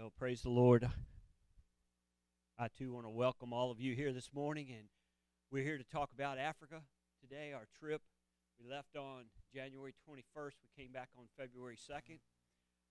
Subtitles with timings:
[0.00, 0.88] Well, praise the Lord.
[2.58, 4.88] I too want to welcome all of you here this morning, and
[5.52, 6.80] we're here to talk about Africa
[7.20, 7.52] today.
[7.52, 8.00] Our trip
[8.58, 9.24] we left on
[9.54, 10.52] January 21st.
[10.62, 12.16] We came back on February 2nd,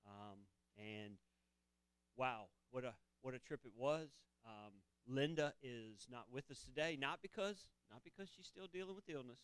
[0.05, 0.37] um,
[0.77, 1.15] and
[2.15, 4.09] wow, what a what a trip it was.
[4.45, 4.73] Um,
[5.07, 9.39] Linda is not with us today, not because not because she's still dealing with illness,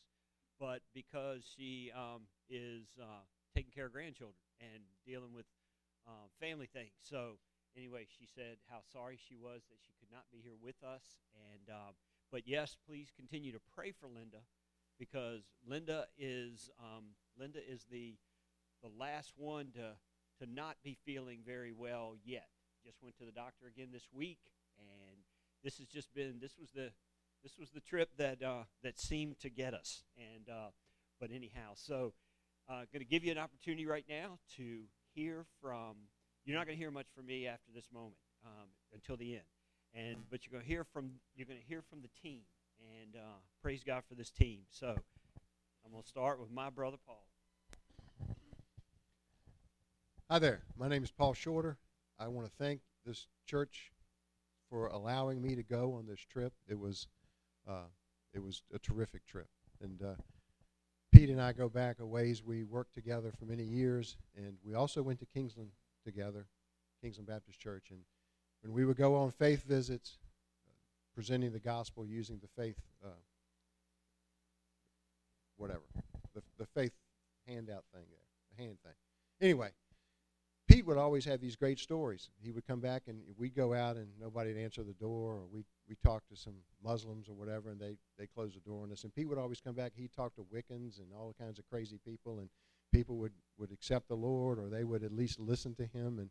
[0.59, 3.25] but because she um, is uh,
[3.55, 5.47] taking care of grandchildren and dealing with
[6.07, 6.91] um, family things.
[7.02, 7.39] So
[7.77, 11.03] anyway, she said how sorry she was that she could not be here with us.
[11.52, 11.93] And um,
[12.31, 14.43] but yes, please continue to pray for Linda
[14.99, 18.15] because Linda is um, Linda is the
[18.81, 19.93] the last one to
[20.39, 22.48] to not be feeling very well yet.
[22.85, 24.39] Just went to the doctor again this week,
[24.77, 25.17] and
[25.63, 26.91] this has just been this was the
[27.43, 30.03] this was the trip that uh, that seemed to get us.
[30.18, 30.70] And uh,
[31.20, 32.13] but anyhow, so
[32.70, 34.81] uh, going to give you an opportunity right now to
[35.13, 35.96] hear from.
[36.46, 39.43] You're not going to hear much from me after this moment um, until the end,
[39.96, 42.41] and but you're going to hear from you're going to hear from the team,
[43.02, 44.60] and uh, praise God for this team.
[44.70, 47.26] So I'm going to start with my brother Paul.
[50.29, 50.62] Hi there.
[50.77, 51.79] My name is Paul Shorter.
[52.20, 53.91] I want to thank this church
[54.70, 56.54] for allowing me to go on this trip.
[56.68, 57.07] It was
[57.68, 57.87] uh,
[58.35, 59.48] it was a terrific trip,
[59.82, 60.13] and uh,
[61.12, 62.43] Pete and I go back a ways.
[62.43, 65.72] We worked together for many years, and we also went to Kingsland
[66.06, 66.47] together,
[67.01, 67.88] Kingsland Baptist Church.
[67.91, 68.00] And
[68.61, 70.17] when we would go on faith visits,
[70.66, 70.72] uh,
[71.13, 73.09] presenting the gospel using the faith, uh,
[75.57, 75.84] whatever,
[76.34, 76.94] the, the faith
[77.47, 78.94] handout thing there, the hand thing.
[79.41, 79.72] Anyway,
[80.67, 82.29] Pete would always have these great stories.
[82.41, 85.63] He would come back and we'd go out and nobody'd answer the door, or we
[85.88, 89.03] we talked to some Muslims or whatever, and they they closed the door on us.
[89.03, 89.91] And Pete would always come back.
[89.96, 92.50] He'd talk to Wiccans and all kinds of crazy people, and
[92.91, 96.19] people would would accept the Lord, or they would at least listen to him.
[96.19, 96.29] And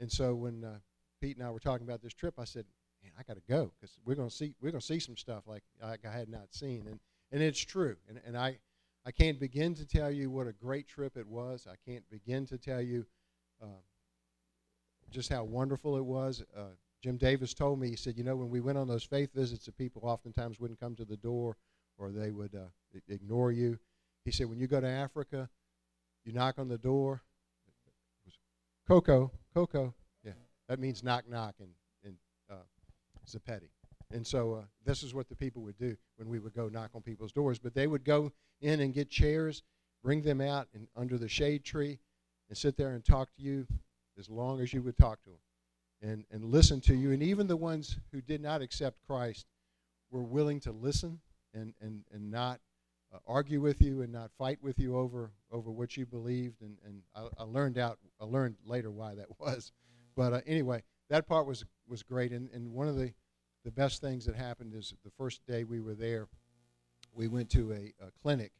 [0.00, 0.78] and so when uh,
[1.20, 2.64] Pete and I were talking about this trip, I said,
[3.02, 5.16] "Man, I got to go because we're going to see we're going to see some
[5.16, 7.00] stuff like like I had not seen." And
[7.32, 7.96] and it's true.
[8.08, 8.58] And and I
[9.04, 11.66] I can't begin to tell you what a great trip it was.
[11.70, 13.06] I can't begin to tell you
[13.62, 13.80] uh,
[15.10, 16.42] just how wonderful it was.
[16.56, 19.32] Uh, Jim Davis told me, he said, you know, when we went on those faith
[19.32, 21.56] visits, the people oftentimes wouldn't come to the door
[21.98, 23.78] or they would uh, ignore you.
[24.24, 25.48] He said, when you go to Africa,
[26.26, 27.22] you knock on the door.
[28.86, 29.94] Coco, Coco,
[30.24, 30.32] yeah,
[30.68, 31.68] that means knock, knock in,
[32.04, 32.16] in
[32.50, 32.62] uh,
[33.26, 33.68] Sepedi.
[34.12, 36.90] And so uh, this is what the people would do when we would go knock
[36.94, 37.58] on people's doors.
[37.58, 39.62] But they would go in and get chairs,
[40.04, 41.98] bring them out in, under the shade tree,
[42.48, 43.66] and sit there and talk to you
[44.18, 47.10] as long as you would talk to them and, and listen to you.
[47.10, 49.46] And even the ones who did not accept Christ
[50.10, 51.20] were willing to listen
[51.52, 52.60] and, and, and not
[53.16, 56.62] uh, argue with you and not fight with you over, over what you believed.
[56.62, 59.72] And, and I, I learned out I learned later why that was.
[60.16, 62.32] But uh, anyway, that part was, was great.
[62.32, 63.12] And, and one of the,
[63.64, 66.28] the best things that happened is the first day we were there,
[67.12, 68.52] we went to a, a clinic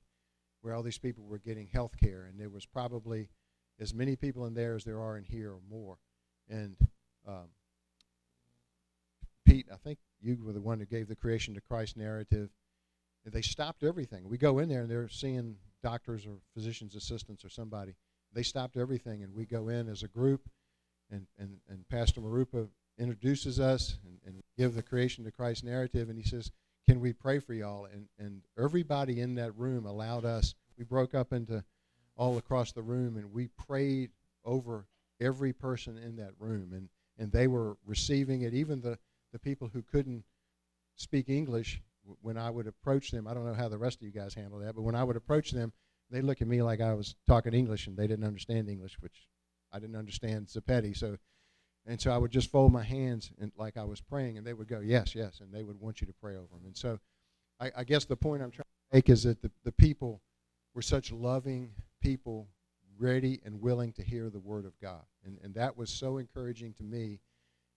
[0.60, 2.26] where all these people were getting health care.
[2.28, 3.28] And there was probably
[3.78, 5.98] as many people in there as there are in here or more.
[6.48, 6.76] And
[7.26, 7.48] um,
[9.44, 12.50] Pete, I think you were the one who gave the creation to Christ narrative.
[13.32, 14.28] They stopped everything.
[14.28, 17.94] We go in there and they're seeing doctors or physician's assistants or somebody.
[18.32, 20.48] They stopped everything, and we go in as a group,
[21.10, 26.08] and, and, and Pastor Marupa introduces us and, and give the creation to Christ narrative,
[26.08, 26.50] and he says,
[26.88, 30.54] "Can we pray for y'all?" And and everybody in that room allowed us.
[30.76, 31.64] We broke up into
[32.16, 34.10] all across the room, and we prayed
[34.44, 34.86] over
[35.20, 36.88] every person in that room, and
[37.18, 38.54] and they were receiving it.
[38.54, 38.98] Even the
[39.32, 40.24] the people who couldn't
[40.96, 41.82] speak English,
[42.22, 44.58] when I would approach them, I don't know how the rest of you guys handle
[44.60, 45.72] that, but when I would approach them,
[46.10, 49.26] they look at me like I was talking English, and they didn't understand English, which
[49.72, 50.96] I didn't understand Sepedi.
[50.96, 51.16] So,
[51.84, 54.52] and so I would just fold my hands and like I was praying, and they
[54.52, 56.64] would go, "Yes, yes," and they would want you to pray over them.
[56.64, 57.00] And so,
[57.60, 60.22] I, I guess the point I'm trying to make is that the, the people
[60.74, 62.48] were such loving people
[62.98, 65.02] ready and willing to hear the word of God.
[65.24, 67.20] And, and that was so encouraging to me.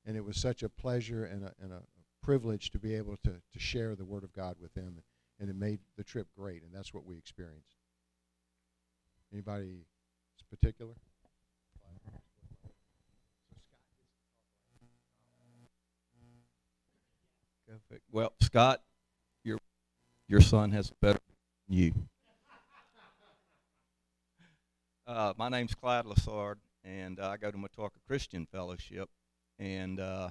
[0.05, 1.81] And it was such a pleasure and a, and a
[2.29, 5.01] privilege to be able to, to share the word of God with them.
[5.39, 6.61] And it made the trip great.
[6.61, 7.77] And that's what we experienced.
[9.33, 9.79] Anybody
[10.51, 10.93] particular?
[18.11, 18.81] Well, Scott,
[19.43, 19.57] your
[20.27, 21.19] your son has better
[21.67, 21.93] than you.
[25.07, 29.09] Uh, my name's Clyde Lassard, and uh, I go to Matoaca Christian Fellowship.
[29.57, 30.29] And uh,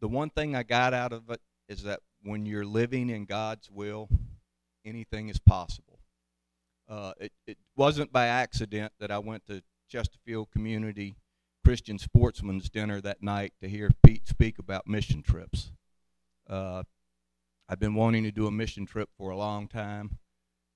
[0.00, 3.70] the one thing I got out of it is that when you're living in God's
[3.70, 4.08] will,
[4.84, 6.00] anything is possible.
[6.88, 11.16] Uh, it, it wasn't by accident that I went to Chesterfield Community
[11.64, 15.72] Christian Sportsman's Dinner that night to hear Pete speak about mission trips.
[16.48, 16.82] Uh,
[17.68, 20.18] I've been wanting to do a mission trip for a long time.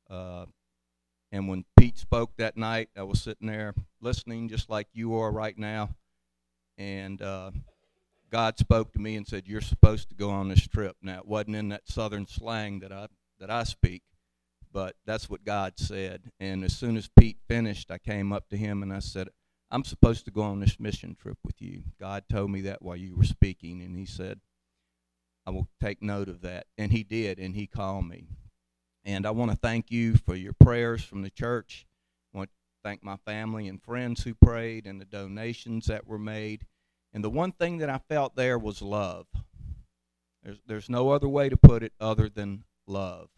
[0.09, 0.47] Uh,
[1.31, 5.31] and when Pete spoke that night, I was sitting there listening just like you are
[5.31, 5.91] right now.
[6.79, 7.51] And uh,
[8.31, 10.97] God spoke to me and said, You're supposed to go on this trip.
[11.03, 13.09] Now, it wasn't in that southern slang that I,
[13.41, 14.03] that I speak,
[14.73, 16.31] but that's what God said.
[16.39, 19.29] And as soon as Pete finished, I came up to him and I said,
[19.71, 21.83] I'm supposed to go on this mission trip with you.
[22.01, 24.41] God told me that while you were speaking, and He said,
[25.47, 26.67] I will take note of that.
[26.79, 28.29] And He did, and He called me.
[29.05, 31.87] And I want to thank you for your prayers from the church.
[32.35, 36.19] I want to thank my family and friends who prayed and the donations that were
[36.19, 36.65] made.
[37.13, 39.27] And the one thing that I felt there was love.
[40.43, 43.29] There's, there's no other way to put it other than love.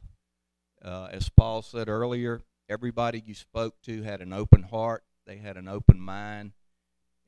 [0.85, 5.57] Uh, as Paul said earlier, everybody you spoke to had an open heart they had
[5.57, 6.51] an open mind,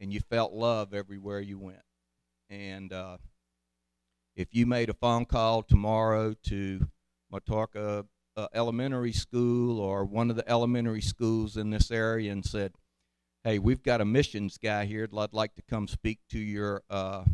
[0.01, 1.85] and you felt love everywhere you went.
[2.51, 3.19] And uh,
[4.35, 6.89] if you made a phone call tomorrow to
[7.33, 8.07] Matoaca
[8.37, 12.73] uh, Elementary School or one of the elementary schools in this area and said,
[13.45, 15.09] "Hey, we've got a missions guy here.
[15.17, 17.25] I'd like to come speak to your uh,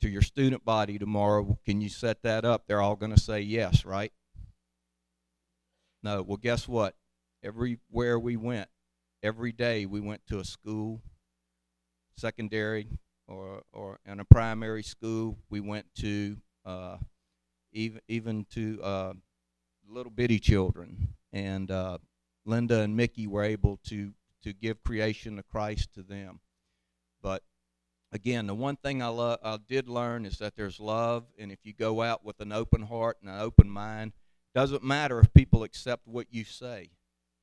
[0.00, 1.58] to your student body tomorrow.
[1.64, 4.12] Can you set that up?" They're all going to say yes, right?
[6.02, 6.22] No.
[6.22, 6.96] Well, guess what?
[7.42, 8.68] Everywhere we went,
[9.22, 11.02] every day we went to a school,
[12.16, 12.88] secondary
[13.26, 15.38] or or in a primary school.
[15.50, 16.98] We went to uh,
[17.72, 19.12] even even to uh,
[19.88, 21.98] little bitty children, and uh,
[22.44, 24.12] Linda and Mickey were able to
[24.44, 26.40] to give creation to Christ to them.
[27.22, 27.42] But
[28.12, 31.58] again, the one thing I lo- I did learn is that there's love, and if
[31.64, 34.12] you go out with an open heart and an open mind,
[34.54, 36.90] doesn't matter if people accept what you say.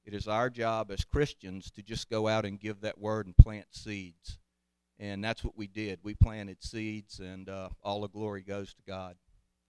[0.06, 3.36] It is our job as Christians to just go out and give that word and
[3.36, 4.38] plant seeds.
[5.00, 6.00] And that's what we did.
[6.04, 9.16] We planted seeds, and uh, all the glory goes to God.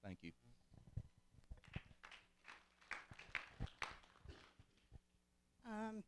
[0.05, 0.32] Thank you.
[5.67, 6.05] Um,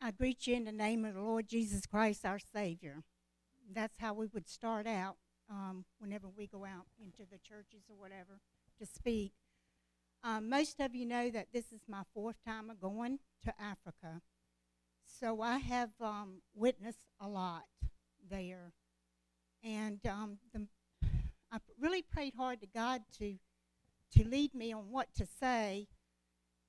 [0.00, 3.02] I greet you in the name of the Lord Jesus Christ, our Savior.
[3.70, 5.16] That's how we would start out
[5.50, 8.38] um, whenever we go out into the churches or whatever
[8.78, 9.32] to speak.
[10.22, 14.20] Um, most of you know that this is my fourth time of going to Africa.
[15.20, 17.64] So I have um, witnessed a lot
[18.30, 18.72] there.
[19.64, 20.68] And um, the,
[21.50, 23.34] I really prayed hard to God to,
[24.16, 25.88] to lead me on what to say.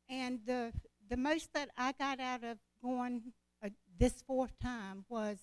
[0.10, 0.74] And the,
[1.08, 3.34] the most that I got out of going
[3.64, 5.38] uh, this fourth time was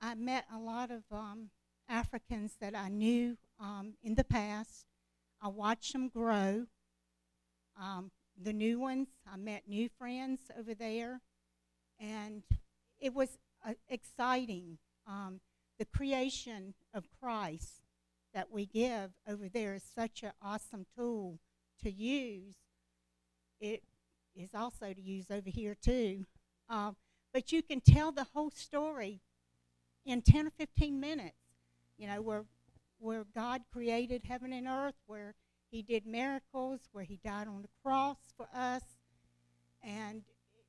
[0.00, 1.50] I met a lot of um,
[1.88, 4.86] Africans that I knew um, in the past.
[5.42, 6.66] I watched them grow.
[7.80, 11.20] Um, the new ones, I met new friends over there,
[11.98, 12.42] and
[12.98, 14.78] it was uh, exciting.
[15.06, 15.40] Um,
[15.78, 17.82] the creation of Christ
[18.32, 21.38] that we give over there is such an awesome tool
[21.82, 22.54] to use.
[23.60, 23.82] It
[24.34, 26.26] is also to use over here too.
[26.68, 26.96] Um,
[27.32, 29.20] but you can tell the whole story
[30.04, 31.36] in 10 or 15 minutes.
[31.96, 32.44] You know, where,
[32.98, 35.34] where God created heaven and earth, where
[35.70, 38.82] he did miracles where he died on the cross for us.
[39.82, 40.22] And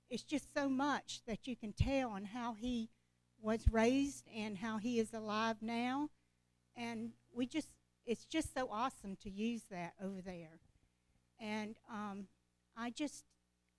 [0.09, 2.89] it's just so much that you can tell on how he
[3.41, 6.09] was raised and how he is alive now.
[6.75, 7.69] And we just,
[8.05, 10.59] it's just so awesome to use that over there.
[11.39, 12.27] And um,
[12.77, 13.25] I just,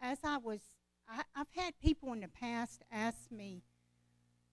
[0.02, 0.60] as I was,
[1.08, 3.62] I, I've had people in the past ask me,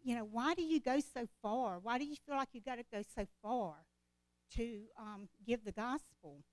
[0.01, 1.79] you know, why do you go so far?
[1.81, 3.73] Why do you feel like you got to go so far
[4.55, 6.43] to um, give the gospel?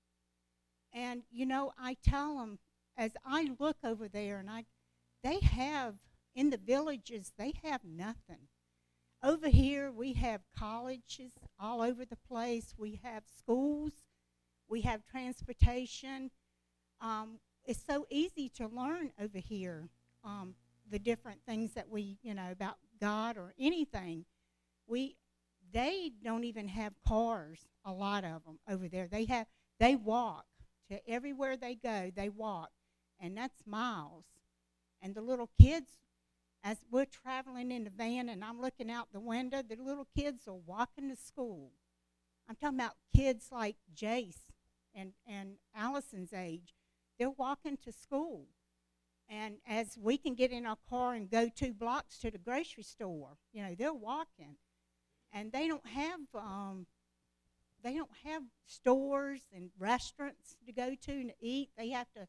[0.93, 2.59] And, you know, I tell them,
[2.97, 4.65] as I look over there, and I,
[5.23, 5.95] they have,
[6.35, 8.49] in the villages, they have nothing.
[9.23, 12.73] Over here, we have colleges all over the place.
[12.77, 13.93] We have schools.
[14.67, 16.31] We have transportation.
[16.99, 19.89] Um, it's so easy to learn over here
[20.23, 20.55] um,
[20.89, 24.25] the different things that we, you know, about God or anything.
[24.87, 25.17] We,
[25.73, 27.59] they don't even have cars.
[27.85, 29.07] A lot of them over there.
[29.11, 29.47] They have,
[29.79, 30.45] they walk
[30.89, 32.69] to everywhere they go, they walk,
[33.19, 34.25] and that's miles.
[35.01, 35.91] And the little kids,
[36.63, 40.47] as we're traveling in the van and I'm looking out the window, the little kids
[40.47, 41.71] are walking to school.
[42.49, 44.39] I'm talking about kids like Jace
[44.95, 46.76] and, and Allison's age.
[47.17, 48.45] They're walking to school.
[49.29, 52.83] And as we can get in our car and go two blocks to the grocery
[52.83, 54.55] store, you know, they're walking.
[55.33, 56.87] And they don't have um,
[57.83, 61.69] they don't have stores and restaurants to go to and eat.
[61.77, 62.27] They have to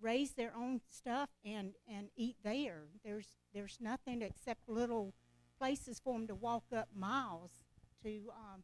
[0.00, 2.84] raise their own stuff and, and eat there.
[3.04, 5.14] There's there's nothing except little
[5.58, 7.52] places for them to walk up miles
[8.02, 8.62] to um,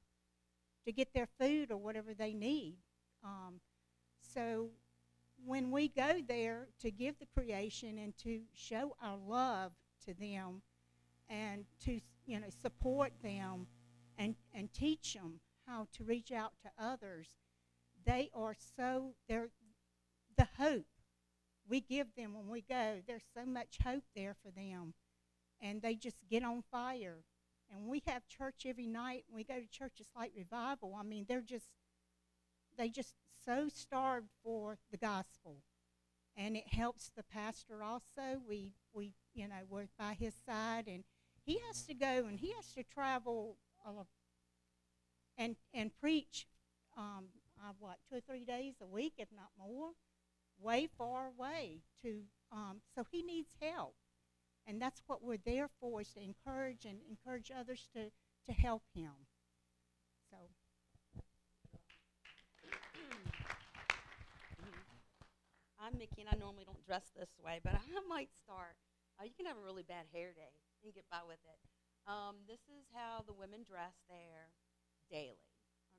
[0.85, 2.77] to get their food or whatever they need.
[3.25, 3.61] Um,
[4.21, 4.71] so
[5.45, 9.73] when we go there to give the creation and to show our love
[10.07, 10.63] to them
[11.29, 13.67] and to you know support them
[14.19, 17.29] and and teach them how to reach out to others
[18.05, 19.51] they are so they're
[20.37, 20.87] the hope
[21.69, 24.95] we give them when we go there's so much hope there for them.
[25.61, 27.19] And they just get on fire.
[27.71, 29.25] And we have church every night.
[29.33, 30.97] We go to church it's like revival.
[30.99, 31.69] I mean they're just
[32.77, 35.63] they just so starved for the gospel.
[36.37, 38.41] And it helps the pastor also.
[38.49, 41.05] We we you know we're by his side and
[41.45, 43.57] he has to go and he has to travel
[43.87, 44.05] uh,
[45.37, 46.47] and and preach
[46.97, 47.27] um,
[47.59, 49.91] uh, what two or three days a week if not more
[50.59, 53.95] way far away to um, so he needs help.
[54.67, 58.11] And that's what we're there for is to encourage and encourage others to
[58.47, 59.13] to help him
[60.31, 60.37] so
[65.83, 68.79] I'm Mickey, and I normally don't dress this way, but I might start.
[69.19, 70.55] Uh, you can have a really bad hair day
[70.87, 71.59] and get by with it.
[72.07, 74.55] Um, this is how the women dress there
[75.11, 75.43] daily.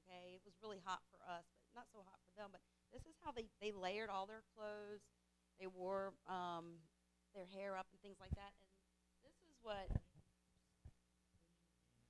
[0.08, 2.56] Okay, it was really hot for us, but not so hot for them.
[2.56, 2.63] But
[2.96, 5.04] this is how they they layered all their clothes.
[5.60, 6.80] They wore um,
[7.36, 8.56] their hair up and things like that.
[8.56, 9.92] And this is what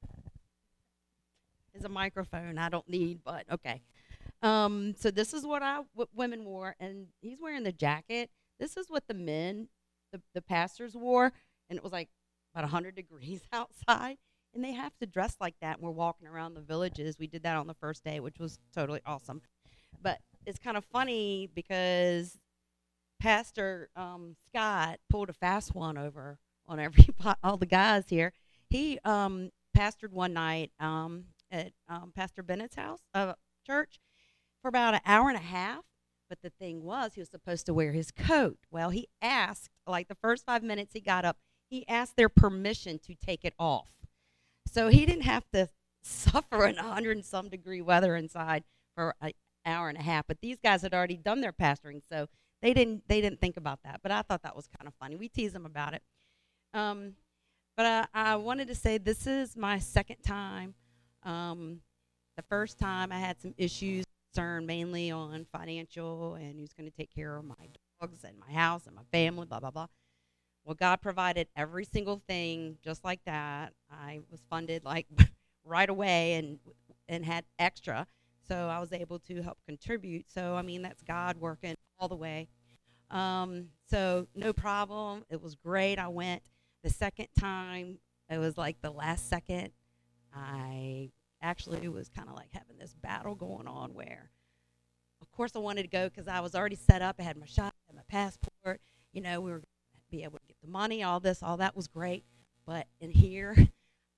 [1.73, 3.81] is a microphone I don't need, but okay.
[4.43, 8.29] Um, so this is what I what women wore, and he's wearing the jacket.
[8.59, 9.69] This is what the men,
[10.11, 11.31] the the pastors wore,
[11.69, 12.09] and it was like
[12.53, 14.17] about hundred degrees outside,
[14.53, 15.77] and they have to dress like that.
[15.77, 17.17] And we're walking around the villages.
[17.17, 19.41] We did that on the first day, which was totally awesome.
[20.01, 22.37] But it's kind of funny because
[23.21, 27.07] Pastor um, Scott pulled a fast one over on every
[27.43, 28.33] all the guys here.
[28.69, 33.33] He um, pastored one night um, at um, Pastor Bennett's house, uh,
[33.65, 33.99] church,
[34.63, 35.83] for about an hour and a half.
[36.29, 38.57] But the thing was, he was supposed to wear his coat.
[38.71, 41.37] Well, he asked, like the first five minutes he got up,
[41.69, 43.89] he asked their permission to take it off.
[44.65, 45.67] So he didn't have to
[46.01, 48.63] suffer in 100 and some degree weather inside
[48.95, 49.33] for an
[49.65, 50.25] hour and a half.
[50.27, 52.27] But these guys had already done their pastoring, so
[52.61, 53.99] they didn't they didn't think about that.
[54.01, 55.15] But I thought that was kind of funny.
[55.15, 56.01] We tease them about it.
[56.73, 57.13] Um,
[57.75, 60.73] but I, I wanted to say this is my second time.
[61.23, 61.81] Um,
[62.37, 66.95] the first time I had some issues concerned mainly on financial and who's going to
[66.95, 67.55] take care of my
[68.01, 69.87] dogs and my house and my family, blah, blah, blah.
[70.65, 73.73] Well, God provided every single thing just like that.
[73.91, 75.07] I was funded like
[75.65, 76.59] right away and
[77.09, 78.07] and had extra,
[78.47, 80.31] so I was able to help contribute.
[80.31, 82.47] So I mean, that's God working all the way.
[83.11, 85.25] Um, so no problem.
[85.29, 85.99] It was great.
[85.99, 86.43] I went
[86.81, 87.99] the second time.
[88.29, 89.71] It was like the last second.
[90.33, 91.11] I
[91.43, 94.31] actually it was kind of like having this battle going on where,
[95.21, 97.17] of course, I wanted to go because I was already set up.
[97.19, 98.81] I had my shot, I had my passport.
[99.11, 101.57] You know, we were going to be able to get the money, all this, all
[101.57, 102.23] that was great.
[102.65, 103.55] But in here,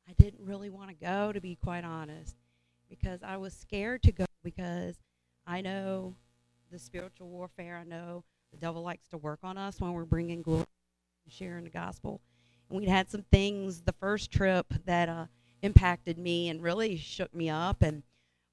[0.08, 2.38] I didn't really want to go, to be quite honest,
[2.89, 4.96] because I was scared to go because
[5.48, 6.15] I know
[6.72, 7.77] the spiritual warfare.
[7.77, 10.65] I know the devil likes to work on us when we're bringing glory
[11.25, 12.22] and sharing the gospel.
[12.70, 15.25] And we'd had some things the first trip that uh,
[15.65, 17.81] impacted me and really shook me up.
[17.81, 18.03] And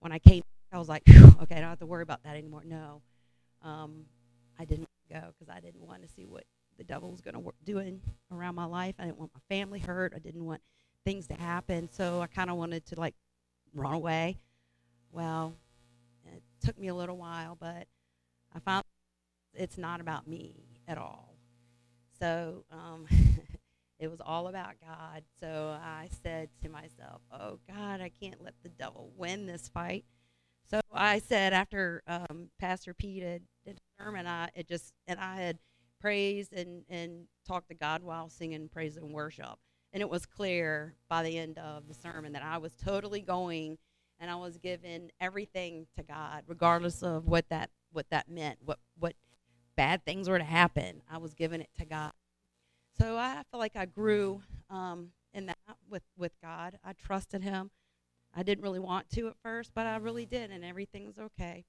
[0.01, 0.43] when I came,
[0.73, 2.63] I was like, okay, I don't have to worry about that anymore.
[2.65, 3.03] No,
[3.63, 4.07] um,
[4.59, 6.45] I didn't go because I didn't want to see what
[6.79, 8.01] the devil was going to do in,
[8.33, 8.95] around my life.
[8.99, 10.13] I didn't want my family hurt.
[10.17, 10.63] I didn't want
[11.05, 11.89] things to happen.
[11.93, 13.15] So I kind of wanted to like
[13.75, 14.39] run away.
[15.11, 15.55] Well,
[16.25, 17.87] it took me a little while, but
[18.55, 18.85] I found
[19.55, 21.37] it's not about me at all.
[22.19, 23.07] So um,
[24.03, 25.23] it was all about God.
[25.39, 30.05] So I said to myself, "Oh God, I can't let the devil win this fight."
[30.69, 35.37] So I said after um, Pastor Pete had a sermon, I it just and I
[35.37, 35.59] had
[36.01, 39.59] praised and and talked to God while singing praise and worship,
[39.93, 43.79] and it was clear by the end of the sermon that I was totally going
[44.19, 48.79] and I was giving everything to God, regardless of what that what that meant, what
[48.99, 49.15] what
[49.77, 51.03] bad things were to happen.
[51.09, 52.13] I was giving it to God.
[52.99, 55.59] So I feel like I grew um, in that
[55.89, 56.79] with with God.
[56.85, 57.71] I trusted Him.
[58.35, 61.65] I didn't really want to at first, but I really did, and everything's okay.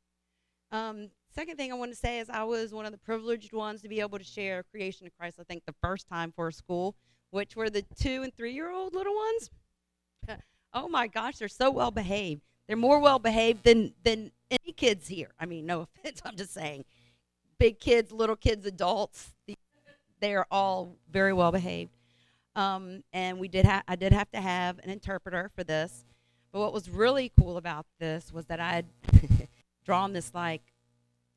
[0.72, 3.82] Um, second thing I want to say is I was one of the privileged ones
[3.82, 5.38] to be able to share Creation of Christ.
[5.40, 6.96] I think the first time for a school,
[7.32, 9.52] which were the two and three year old little ones.
[10.74, 12.42] oh my gosh, they're so well behaved.
[12.68, 15.32] They're more well behaved than than any kids here.
[15.40, 16.86] I mean, no offense, I'm just saying.
[17.60, 19.34] Big kids, little kids, adults,
[20.24, 21.92] they are all very well behaved.
[22.56, 26.06] Um, and we did ha- I did have to have an interpreter for this.
[26.52, 28.86] But what was really cool about this was that I had
[29.86, 30.62] drawn this like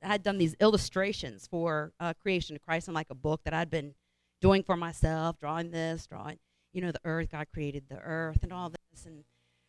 [0.02, 3.54] I had done these illustrations for uh, Creation of Christ in like a book that
[3.54, 3.94] I'd been
[4.40, 6.38] doing for myself, drawing this, drawing
[6.72, 7.30] you know the earth.
[7.32, 9.24] God created the earth and all this and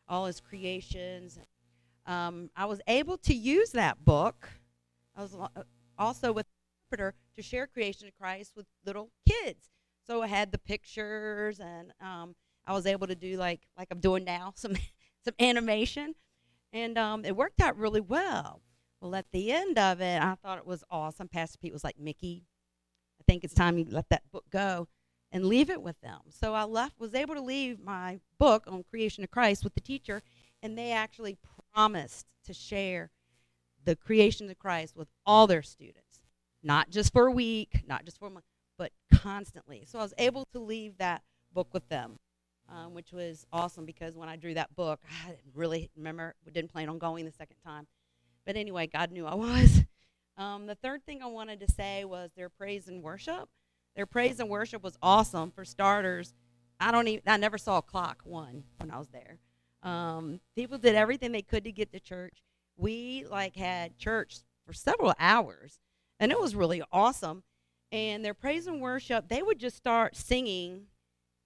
[0.07, 1.39] all His creations.
[2.05, 4.49] Um, I was able to use that book.
[5.15, 5.63] I was uh,
[5.97, 6.45] also with
[6.91, 9.69] interpreter to share Creation of Christ with little kids.
[10.05, 13.99] So I had the pictures, and um, I was able to do like like I'm
[13.99, 14.75] doing now some
[15.23, 16.15] some animation,
[16.73, 18.61] and um, it worked out really well.
[19.01, 21.27] Well, at the end of it, I thought it was awesome.
[21.27, 22.45] Pastor Pete was like, "Mickey,
[23.21, 24.87] I think it's time you let that book go
[25.31, 28.83] and leave it with them." So I left, was able to leave my book on
[28.89, 30.23] Creation of Christ with the teacher,
[30.63, 31.37] and they actually
[31.73, 33.11] promised to share
[33.83, 36.06] the creation of Christ with all their students,
[36.63, 38.45] not just for a week, not just for a month,
[38.77, 39.83] but constantly.
[39.85, 41.23] So I was able to leave that
[41.53, 42.17] book with them,
[42.69, 46.89] um, which was awesome because when I drew that book, I really remember, didn't plan
[46.89, 47.87] on going the second time.
[48.45, 49.83] But anyway, God knew I was.
[50.37, 53.49] Um, the third thing I wanted to say was their praise and worship.
[53.95, 55.51] Their praise and worship was awesome.
[55.51, 56.33] For starters,
[56.79, 59.39] I don't even, I never saw a clock one when I was there.
[59.81, 62.43] Um, people did everything they could to get to church.
[62.77, 65.79] We like had church for several hours,
[66.19, 67.43] and it was really awesome.
[67.91, 70.87] And their praise and worship, they would just start singing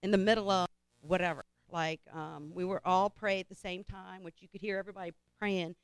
[0.02, 0.68] in the middle of
[1.02, 1.46] whatever.
[1.72, 5.14] Like um, we were all pray at the same time, which you could hear everybody
[5.40, 5.76] praying,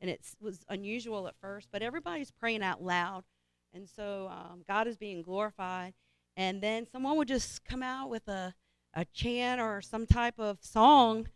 [0.00, 3.24] and it was unusual at first, but everybody's praying out loud,
[3.72, 5.94] and so um, God is being glorified.
[6.36, 8.54] And then someone would just come out with a
[8.94, 11.26] a chant or some type of song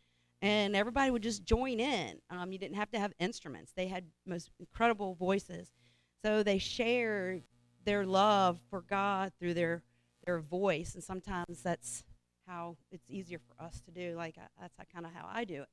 [0.41, 2.21] and everybody would just join in.
[2.31, 3.73] Um, you didn't have to have instruments.
[3.77, 5.73] They had most incredible voices,
[6.25, 7.41] so they share
[7.85, 9.83] their love for God through their
[10.25, 12.05] their voice, and sometimes that's
[12.47, 14.15] how it's easier for us to do.
[14.17, 15.69] Like I, that's kind of how I do it.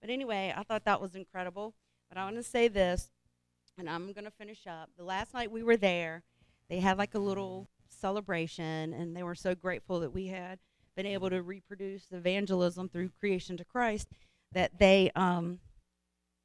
[0.00, 1.74] But anyway, I thought that was incredible.
[2.08, 3.10] But I want to say this,
[3.78, 4.90] and I'm going to finish up.
[4.96, 6.22] The last night we were there,
[6.68, 10.58] they had like a little celebration, and they were so grateful that we had
[10.96, 14.08] been able to reproduce evangelism through creation to Christ,
[14.52, 15.60] that they um,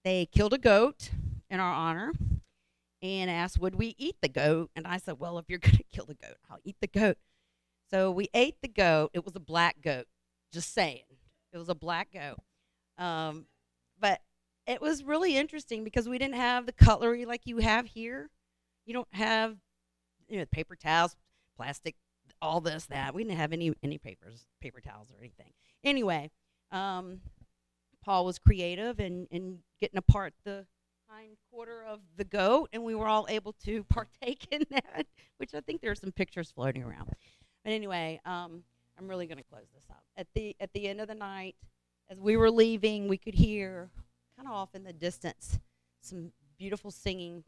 [0.03, 1.09] they killed a goat
[1.49, 2.11] in our honor
[3.05, 5.83] and asked, "Would we eat the goat?" And I said, "Well, if you're going to
[5.83, 7.17] kill the goat, I'll eat the goat."
[7.89, 9.11] So we ate the goat.
[9.13, 10.05] It was a black goat.
[10.51, 11.03] Just saying,
[11.53, 12.37] it was a black goat.
[12.97, 13.45] Um,
[13.99, 14.21] but
[14.67, 18.29] it was really interesting because we didn't have the cutlery like you have here.
[18.85, 19.57] You don't have
[20.27, 21.15] you know paper towels,
[21.55, 21.95] plastic
[22.41, 23.13] all this that.
[23.13, 25.51] We didn't have any any papers, paper towels or anything.
[25.83, 26.31] Anyway,
[26.71, 27.21] um,
[28.03, 30.65] Paul was creative and and getting apart the
[31.15, 35.05] hind quarter of the goat, and we were all able to partake in that.
[35.37, 37.09] Which I think there are some pictures floating around.
[37.63, 38.63] But anyway, um,
[38.97, 40.03] I'm really going to close this up.
[40.17, 41.55] At the at the end of the night,
[42.09, 43.89] as we were leaving, we could hear
[44.35, 45.59] kind of off in the distance
[46.01, 47.43] some beautiful singing,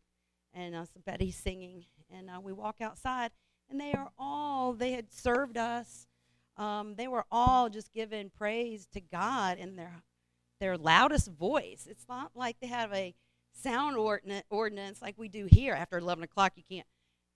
[0.53, 3.31] and uh, some Betty singing, and uh, we walk outside
[3.69, 6.07] and they are all they had served us
[6.57, 10.01] um, they were all just giving praise to god in their
[10.59, 13.13] their loudest voice it's not like they have a
[13.57, 13.97] sound
[14.49, 16.87] ordinance, like we do here after 11 o'clock you can't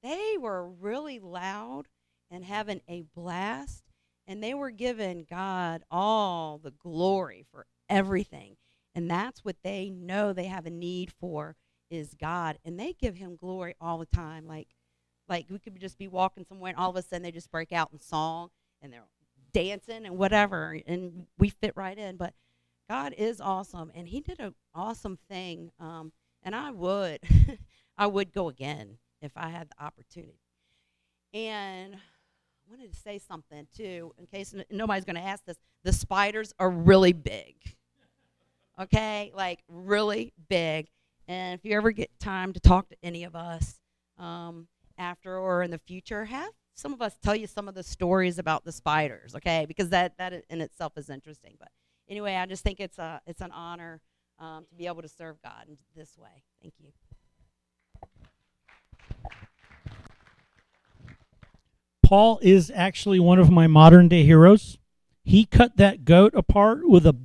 [0.03, 1.87] they were really loud
[2.29, 3.83] and having a blast
[4.27, 8.55] and they were giving god all the glory for everything
[8.95, 11.55] and that's what they know they have a need for
[11.89, 14.69] is god and they give him glory all the time like
[15.27, 17.71] like we could just be walking somewhere and all of a sudden they just break
[17.71, 18.49] out in song
[18.81, 19.07] and they're
[19.53, 22.17] dancing and whatever and we fit right in.
[22.17, 22.33] But
[22.91, 25.71] God is awesome and He did an awesome thing.
[25.79, 26.11] Um,
[26.43, 27.19] and I would,
[27.97, 30.41] I would go again if I had the opportunity.
[31.33, 35.55] And I wanted to say something too, in case n- nobody's going to ask this.
[35.85, 37.55] The spiders are really big.
[38.77, 40.89] Okay, like really big.
[41.29, 43.79] And if you ever get time to talk to any of us,
[44.17, 47.83] um, after or in the future, have some of us tell you some of the
[47.83, 49.65] stories about the spiders, okay?
[49.65, 51.55] Because that that in itself is interesting.
[51.57, 51.69] But
[52.11, 54.01] anyway, I just think it's a it's an honor
[54.37, 56.43] um, to be able to serve God in this way.
[56.61, 56.91] Thank you.
[62.03, 64.77] Paul is actually one of my modern day heroes.
[65.23, 67.15] He cut that goat apart with a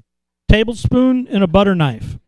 [0.48, 2.18] tablespoon and a butter knife.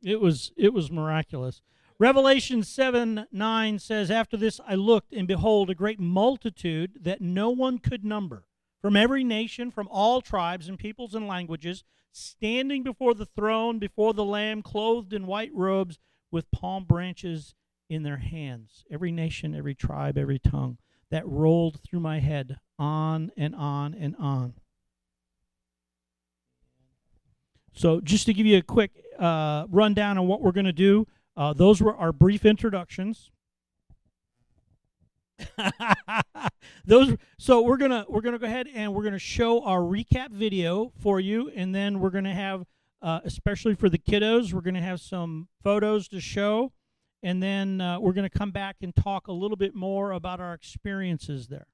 [0.00, 1.60] It was it was miraculous.
[1.98, 7.50] Revelation 7 9 says, After this I looked, and behold, a great multitude that no
[7.50, 8.44] one could number,
[8.84, 14.12] from every nation, from all tribes and peoples and languages, standing before the throne, before
[14.12, 15.98] the Lamb, clothed in white robes,
[16.30, 17.54] with palm branches
[17.88, 18.84] in their hands.
[18.90, 20.76] Every nation, every tribe, every tongue.
[21.10, 24.52] that rolled through my head on and on and on.
[27.72, 31.06] So, just to give you a quick uh, rundown on what we're going to do,
[31.38, 33.30] uh, those were our brief introductions.
[36.84, 40.92] those so we're gonna we're gonna go ahead and we're gonna show our recap video
[41.00, 42.64] for you and then we're gonna have
[43.02, 46.72] uh, especially for the kiddos we're gonna have some photos to show
[47.22, 50.54] and then uh, we're gonna come back and talk a little bit more about our
[50.54, 51.66] experiences there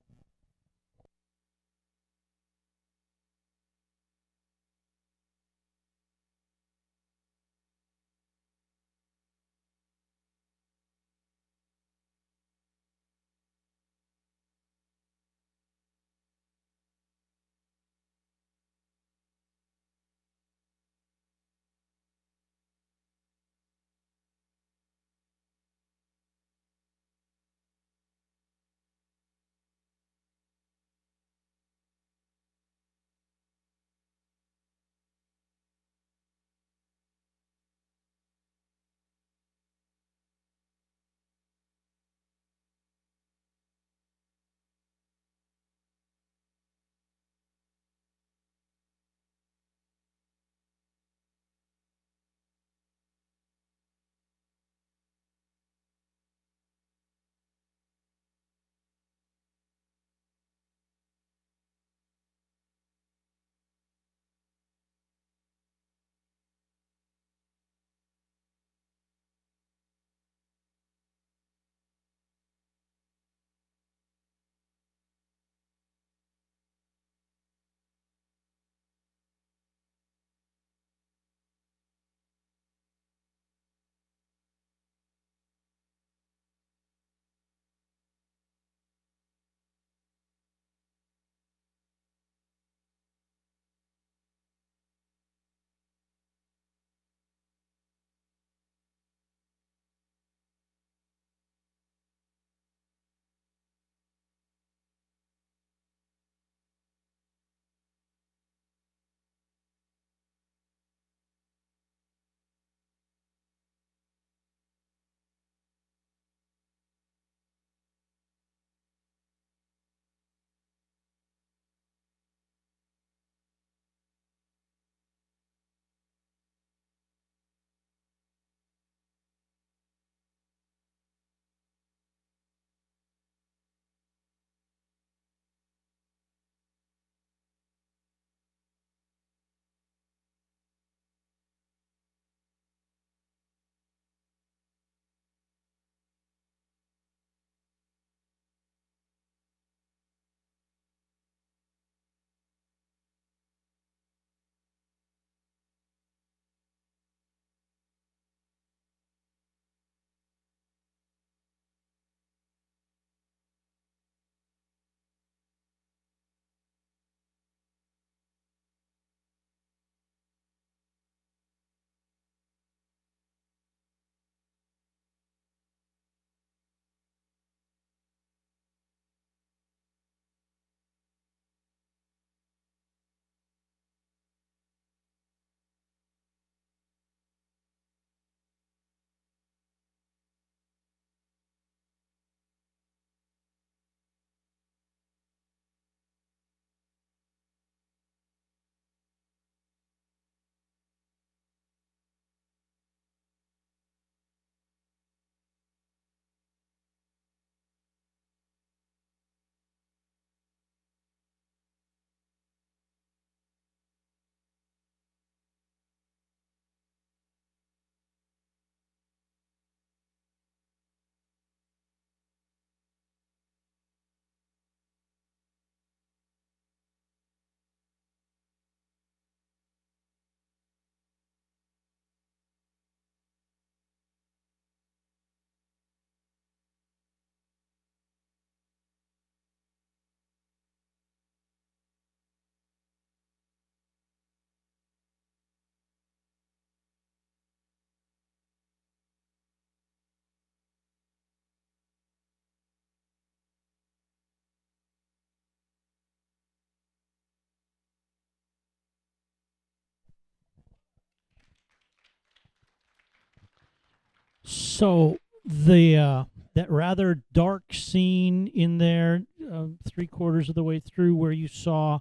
[264.81, 270.81] So the uh, that rather dark scene in there, uh, three quarters of the way
[270.81, 271.99] through, where you saw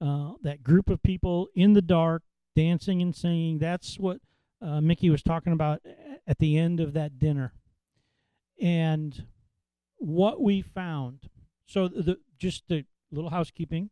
[0.00, 2.24] uh, that group of people in the dark
[2.56, 3.60] dancing and singing.
[3.60, 4.18] That's what
[4.60, 5.82] uh, Mickey was talking about
[6.26, 7.52] at the end of that dinner.
[8.60, 9.26] And
[9.98, 11.30] what we found.
[11.64, 13.90] So the just a little housekeeping.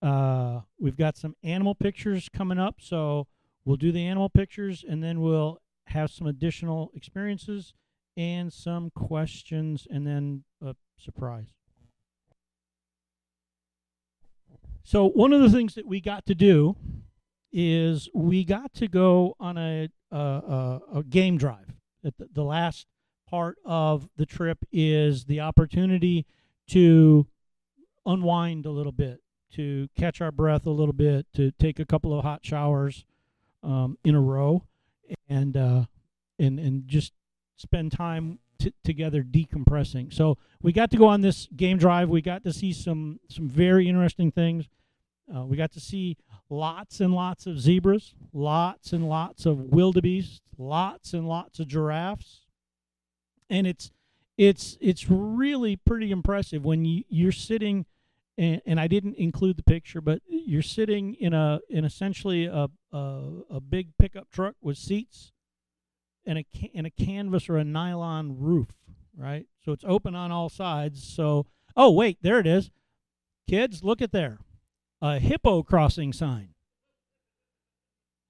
[0.00, 3.26] Uh, we've got some animal pictures coming up, so
[3.66, 7.74] we'll do the animal pictures, and then we'll have some additional experiences
[8.16, 11.48] and some questions, and then a surprise.
[14.82, 16.76] So one of the things that we got to do
[17.52, 21.74] is we got to go on a a, a, a game drive.
[22.02, 22.86] The, the last
[23.28, 26.26] part of the trip is the opportunity
[26.70, 27.26] to
[28.04, 29.20] unwind a little bit,
[29.52, 33.04] to catch our breath a little bit, to take a couple of hot showers
[33.62, 34.64] um, in a row,
[35.28, 35.84] and uh,
[36.38, 37.12] and and just
[37.56, 40.12] spend time t- together decompressing.
[40.12, 42.08] So we got to go on this game drive.
[42.08, 44.66] We got to see some some very interesting things.
[45.34, 46.16] Uh, we got to see
[46.48, 52.46] lots and lots of zebras, lots and lots of wildebeest, lots and lots of giraffes,
[53.48, 53.92] and it's
[54.36, 57.86] it's it's really pretty impressive when you, you're sitting.
[58.40, 62.68] And, and I didn't include the picture, but you're sitting in a in essentially a
[62.90, 65.32] a, a big pickup truck with seats
[66.24, 68.68] and a and a canvas or a nylon roof,
[69.14, 69.46] right?
[69.62, 71.04] So it's open on all sides.
[71.04, 72.70] So oh wait, there it is.
[73.46, 74.38] Kids, look at there.
[75.02, 76.54] A hippo crossing sign.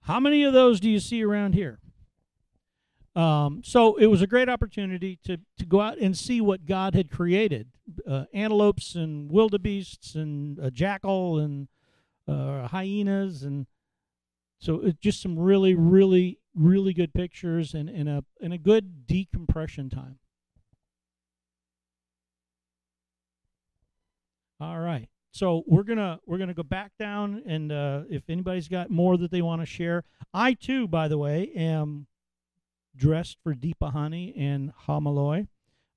[0.02, 1.78] How many of those do you see around here?
[3.16, 6.94] Um, so it was a great opportunity to, to go out and see what God
[6.94, 7.68] had created
[8.06, 11.68] uh, antelopes and wildebeests and a jackal and
[12.28, 13.42] uh, hyenas.
[13.42, 13.66] And
[14.58, 19.06] so it, just some really, really, really good pictures and, and, a, and a good
[19.06, 20.18] decompression time.
[24.60, 25.08] All right.
[25.32, 29.30] So we're gonna we're gonna go back down, and uh, if anybody's got more that
[29.30, 32.08] they want to share, I too, by the way, am
[32.96, 35.48] dressed for Deepa Honey and Hamaloi.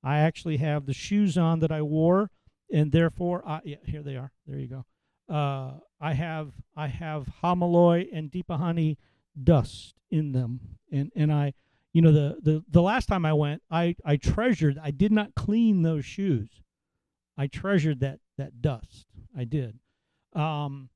[0.04, 2.30] I actually have the shoes on that I wore,
[2.72, 4.32] and therefore, I, yeah, here they are.
[4.46, 4.86] There you go.
[5.34, 8.98] Uh, I have I have Hamaloi and Deepa Honey
[9.42, 10.60] dust in them,
[10.92, 11.54] and and I,
[11.94, 14.78] you know, the the the last time I went, I I treasured.
[14.82, 16.50] I did not clean those shoes.
[17.38, 19.08] I treasured that that dust.
[19.36, 19.80] I did.
[20.34, 20.90] Um,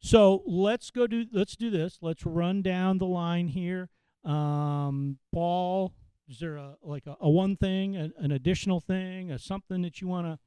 [0.00, 1.98] so let's go do let's do this.
[2.02, 3.88] Let's run down the line here.
[4.24, 5.92] Um, Paul,
[6.28, 10.00] is there a like a, a one thing, an, an additional thing, a something that
[10.00, 10.38] you want to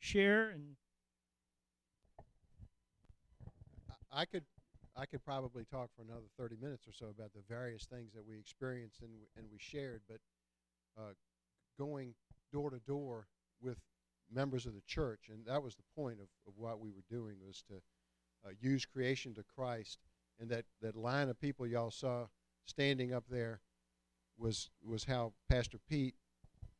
[0.00, 0.50] share?
[0.50, 0.76] And
[4.10, 4.44] I- could
[4.94, 8.26] I could probably talk for another 30 minutes or so about the various things that
[8.26, 10.18] we experienced and and we shared, but
[11.00, 11.12] uh,
[11.78, 12.14] going
[12.52, 13.26] door to door
[13.60, 13.78] with
[14.30, 17.36] members of the church, and that was the point of, of what we were doing
[17.46, 17.74] was to
[18.46, 19.98] uh, use creation to Christ,
[20.40, 22.26] and that that line of people y'all saw
[22.66, 23.60] standing up there
[24.38, 26.14] was was how Pastor Pete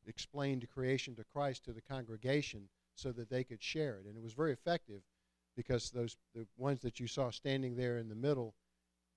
[0.07, 4.23] explained creation to Christ to the congregation so that they could share it, and it
[4.23, 5.03] was very effective
[5.57, 8.55] because those the ones that you saw standing there in the middle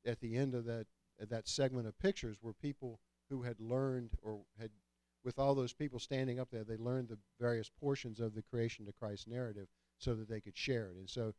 [0.06, 0.88] at the end of that
[1.20, 3.00] at that segment of pictures were people
[3.30, 4.70] who had learned or had
[5.24, 8.86] with all those people standing up there they learned the various portions of the creation
[8.86, 10.98] to Christ narrative so that they could share it.
[10.98, 11.34] And so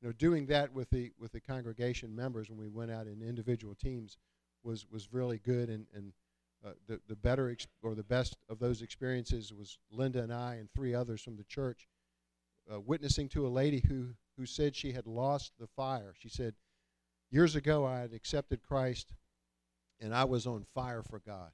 [0.00, 3.22] you know doing that with the with the congregation members when we went out in
[3.22, 4.18] individual teams
[4.64, 6.12] was was really good and and
[6.64, 10.54] uh, the the better ex- or the best of those experiences was Linda and I
[10.54, 11.88] and three others from the church
[12.72, 16.14] uh, witnessing to a lady who who said she had lost the fire.
[16.18, 16.54] She said,
[17.30, 19.12] Years ago, I had accepted Christ
[20.00, 21.52] and I was on fire for God.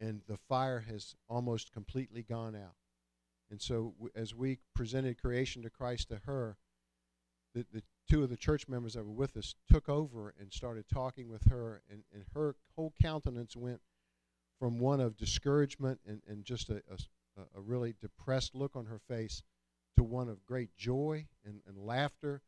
[0.00, 2.74] And the fire has almost completely gone out.
[3.50, 6.56] And so, w- as we presented creation to Christ to her,
[7.54, 10.84] the, the two of the church members that were with us took over and started
[10.88, 13.80] talking with her, and, and her whole countenance went
[14.58, 16.80] from one of discouragement and, and just a
[17.56, 19.42] really depressed look on her face
[19.96, 22.42] to one of great joy and, and laughter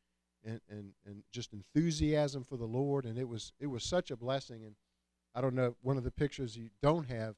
[0.44, 3.04] and, and, and just enthusiasm for the Lord.
[3.04, 4.64] And it was it was such a blessing.
[4.64, 4.74] And
[5.34, 7.34] I don't know, one of the pictures you don't have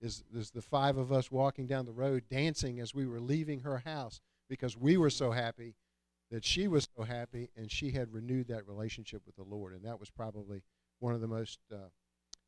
[0.00, 3.60] is, is the five of us walking down the road dancing as we were leaving
[3.60, 5.74] her house because we were so happy
[6.30, 9.72] that she was so happy and she had renewed that relationship with the Lord.
[9.74, 10.62] And that was probably
[11.00, 11.88] one of the most uh,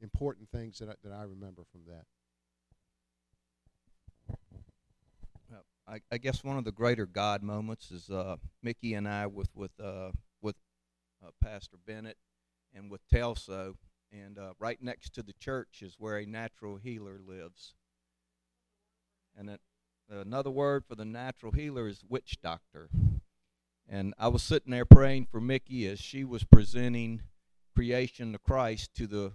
[0.00, 2.04] important things that I, that I remember from that.
[5.50, 9.26] Well, I, I guess one of the greater God moments is uh, Mickey and I
[9.26, 10.10] with with uh,
[10.42, 10.56] with
[11.24, 12.18] uh, Pastor Bennett
[12.74, 13.74] and with Telso,
[14.12, 17.74] and uh, right next to the church is where a natural healer lives.
[19.36, 19.60] And it,
[20.08, 22.90] another word for the natural healer is witch doctor.
[23.92, 27.22] And I was sitting there praying for Mickey as she was presenting
[27.74, 29.32] creation to Christ to the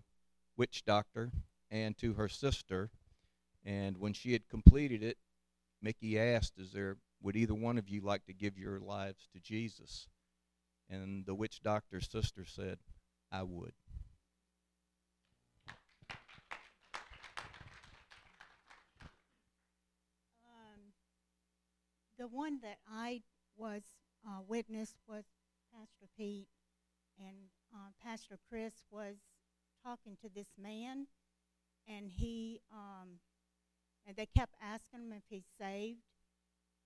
[0.56, 1.34] witch doctor
[1.70, 2.89] and to her sister.
[3.65, 5.18] And when she had completed it,
[5.82, 9.41] Mickey asked, "Is there would either one of you like to give your lives to
[9.41, 10.08] Jesus?"
[10.88, 12.80] And the witch doctor's sister said,
[13.30, 13.74] "I would."
[20.46, 20.94] Um,
[22.18, 23.24] the one that I
[23.58, 23.84] was
[24.28, 25.24] uh, witness was
[25.74, 26.48] Pastor Pete,
[27.20, 27.36] and
[27.74, 29.16] uh, Pastor Chris was
[29.84, 31.08] talking to this man,
[31.88, 33.20] and he um,
[34.08, 36.00] and they kept asking him if he's saved,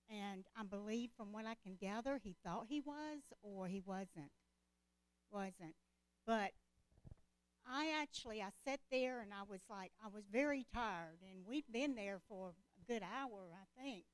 [0.08, 4.32] and I believe from what I can gather, he thought he was or he wasn't,
[5.30, 5.76] wasn't,
[6.26, 6.52] but.
[7.72, 11.70] I actually I sat there and I was like I was very tired and we'd
[11.70, 14.04] been there for a good hour I think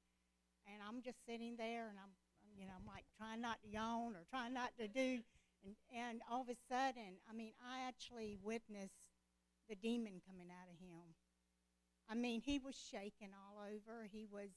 [0.66, 2.12] and I'm just sitting there and I'm
[2.58, 5.20] you know I'm like trying not to yawn or trying not to do
[5.64, 9.12] and and all of a sudden I mean I actually witnessed
[9.68, 11.14] the demon coming out of him.
[12.08, 14.06] I mean he was shaking all over.
[14.10, 14.50] He was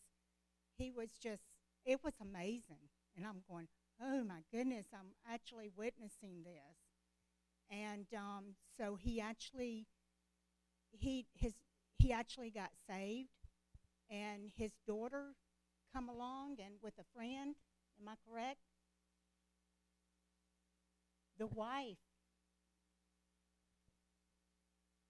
[0.77, 1.43] he was just
[1.85, 3.67] it was amazing and I'm going
[4.01, 6.77] oh my goodness I'm actually witnessing this
[7.69, 9.87] and um, so he actually
[10.91, 11.53] he his
[11.97, 13.29] he actually got saved
[14.09, 15.35] and his daughter
[15.93, 17.55] come along and with a friend
[17.99, 18.59] am i correct
[21.37, 21.97] the wife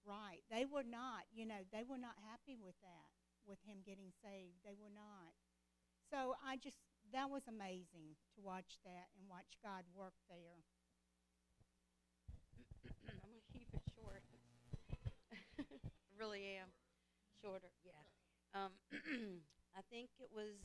[0.06, 3.10] right they were not you know they were not happy with that
[3.45, 5.34] with him getting saved they were not
[6.10, 6.78] so i just
[7.13, 10.62] that was amazing to watch that and watch god work there
[13.10, 14.23] I'm gonna keep it short.
[16.19, 16.69] really am
[17.41, 17.71] shorter.
[17.84, 18.04] Yeah.
[18.54, 18.71] Um,
[19.78, 20.58] I think it was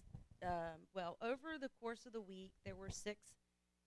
[0.45, 3.21] um, well over the course of the week there were six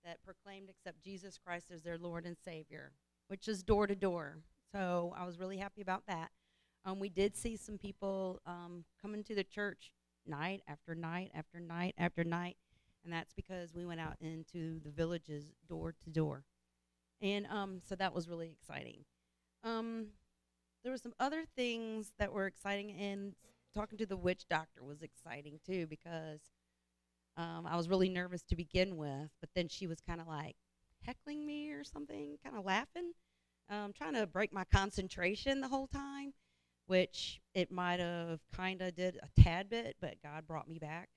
[0.04, 2.92] that proclaimed accept Jesus Christ as their Lord and Savior,
[3.28, 4.38] which is door to door.
[4.72, 6.32] So I was really happy about that.
[6.86, 9.92] Um, we did see some people um, coming to the church
[10.26, 12.58] night after night after night after night,
[13.04, 16.44] and that's because we went out into the villages door to door.
[17.22, 19.04] And um, so that was really exciting.
[19.64, 20.08] Um,
[20.84, 23.34] there were some other things that were exciting, and
[23.78, 26.40] talking to the witch doctor was exciting too because
[27.38, 30.56] um, I was really nervous to begin with, but then she was kind of like
[31.06, 33.12] heckling me or something, kind of laughing,
[33.70, 36.34] um, trying to break my concentration the whole time,
[36.88, 41.10] which it might have kind of did a tad bit, but God brought me back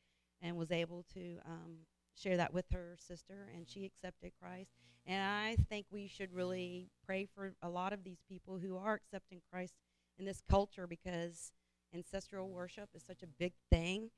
[0.43, 1.79] and was able to um,
[2.15, 4.71] share that with her sister, and she accepted Christ.
[5.07, 8.95] And I think we should really pray for a lot of these people who are
[8.95, 9.73] accepting Christ
[10.19, 11.53] in this culture because
[11.95, 14.11] ancestral worship is such a big thing.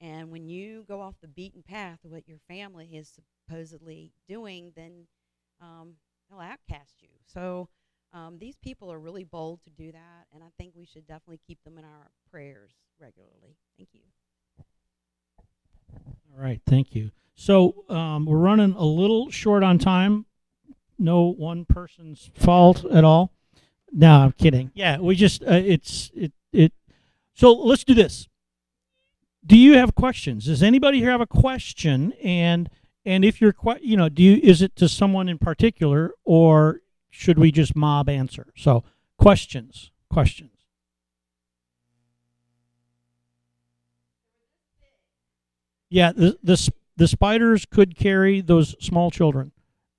[0.00, 3.12] And when you go off the beaten path of what your family is
[3.48, 5.06] supposedly doing, then
[5.60, 5.94] um,
[6.30, 7.08] they'll outcast you.
[7.26, 7.68] So
[8.12, 11.40] um, these people are really bold to do that, and I think we should definitely
[11.46, 13.56] keep them in our prayers regularly.
[13.76, 14.00] Thank you.
[16.32, 17.10] All right, thank you.
[17.34, 20.26] So um, we're running a little short on time.
[20.98, 23.32] No one person's fault at all.
[23.92, 24.70] No, I'm kidding.
[24.74, 26.72] Yeah, we just uh, it's it it.
[27.38, 28.26] So let's do this.
[29.46, 30.46] Do you have questions?
[30.46, 32.12] Does anybody here have a question?
[32.24, 32.68] And
[33.04, 36.80] and if you're quite, you know, do you is it to someone in particular, or
[37.10, 38.48] should we just mob answer?
[38.56, 38.82] So
[39.18, 40.50] questions, questions.
[45.90, 49.52] Yeah, the the the spiders could carry those small children,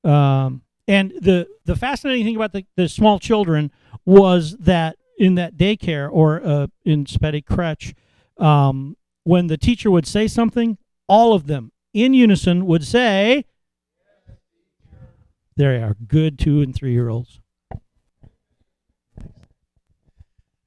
[0.04, 3.72] um, and the the fascinating thing about the, the small children
[4.06, 7.94] was that in that daycare or uh, in Sepedi Crutch,
[8.38, 13.46] um, when the teacher would say something, all of them in unison would say,
[15.58, 17.42] "There are, good two and three year olds."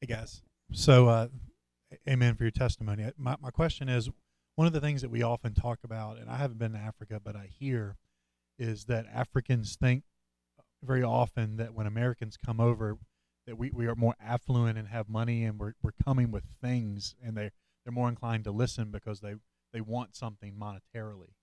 [0.01, 0.43] Hey guys.
[0.73, 1.29] So, uh,
[2.09, 3.11] amen for your testimony.
[3.17, 4.11] My, my question is
[4.57, 7.21] one of the things that we often talk about, and I haven't been to Africa,
[7.23, 7.97] but I hear,
[8.59, 10.05] is that Africans think
[10.83, 12.99] very often that when Americans come over,
[13.47, 17.15] that we, we are more affluent and have money and we're, we're coming with things
[17.25, 17.51] and they,
[17.85, 19.35] they're more inclined to listen because they,
[19.73, 21.35] they want something monetarily.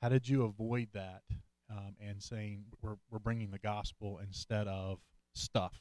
[0.00, 1.22] How did you avoid that
[1.70, 4.98] um, and saying we're, we're bringing the gospel instead of
[5.34, 5.80] stuff?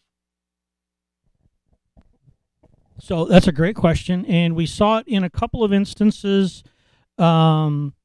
[3.00, 6.64] So that's a great question, and we saw it in a couple of instances.
[7.18, 7.96] Um,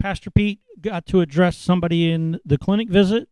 [0.00, 3.28] Pastor Pete got to address somebody in the clinic visit,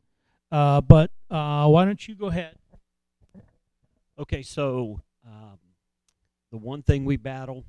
[0.53, 2.57] uh, but uh, why don't you go ahead?
[4.21, 5.59] Okay, so um,
[6.53, 7.65] the one thing we battle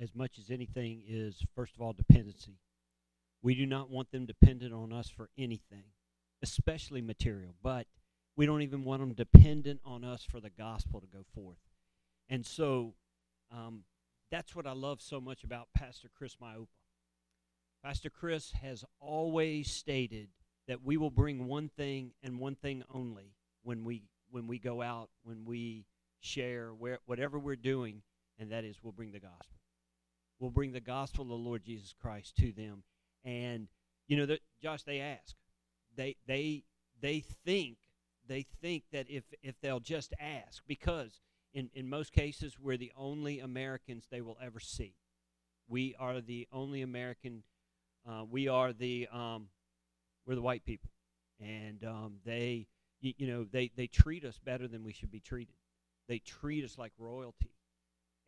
[0.00, 2.58] as much as anything is first of all dependency.
[3.40, 5.84] We do not want them dependent on us for anything,
[6.42, 7.86] especially material, but
[8.36, 11.58] we don't even want them dependent on us for the gospel to go forth.
[12.28, 12.94] And so
[13.52, 13.84] um,
[14.32, 16.66] that's what I love so much about Pastor Chris Myopa.
[17.84, 20.30] Pastor Chris has always stated
[20.66, 24.02] that we will bring one thing and one thing only when we
[24.34, 25.86] when we go out, when we
[26.18, 28.02] share, where whatever we're doing,
[28.36, 29.60] and that is we'll bring the gospel.
[30.40, 32.82] We'll bring the gospel of the Lord Jesus Christ to them.
[33.24, 33.68] And
[34.08, 35.36] you know, that Josh, they ask,
[35.96, 36.64] they they
[37.00, 37.76] they think
[38.26, 41.20] they think that if if they'll just ask, because
[41.52, 44.96] in in most cases we're the only Americans they will ever see.
[45.68, 47.44] We are the only American.
[48.04, 49.46] Uh, we are the um,
[50.26, 50.90] we're the white people,
[51.40, 52.66] and um, they
[53.04, 55.54] you, you know they they treat us better than we should be treated.
[56.08, 57.52] They treat us like royalty,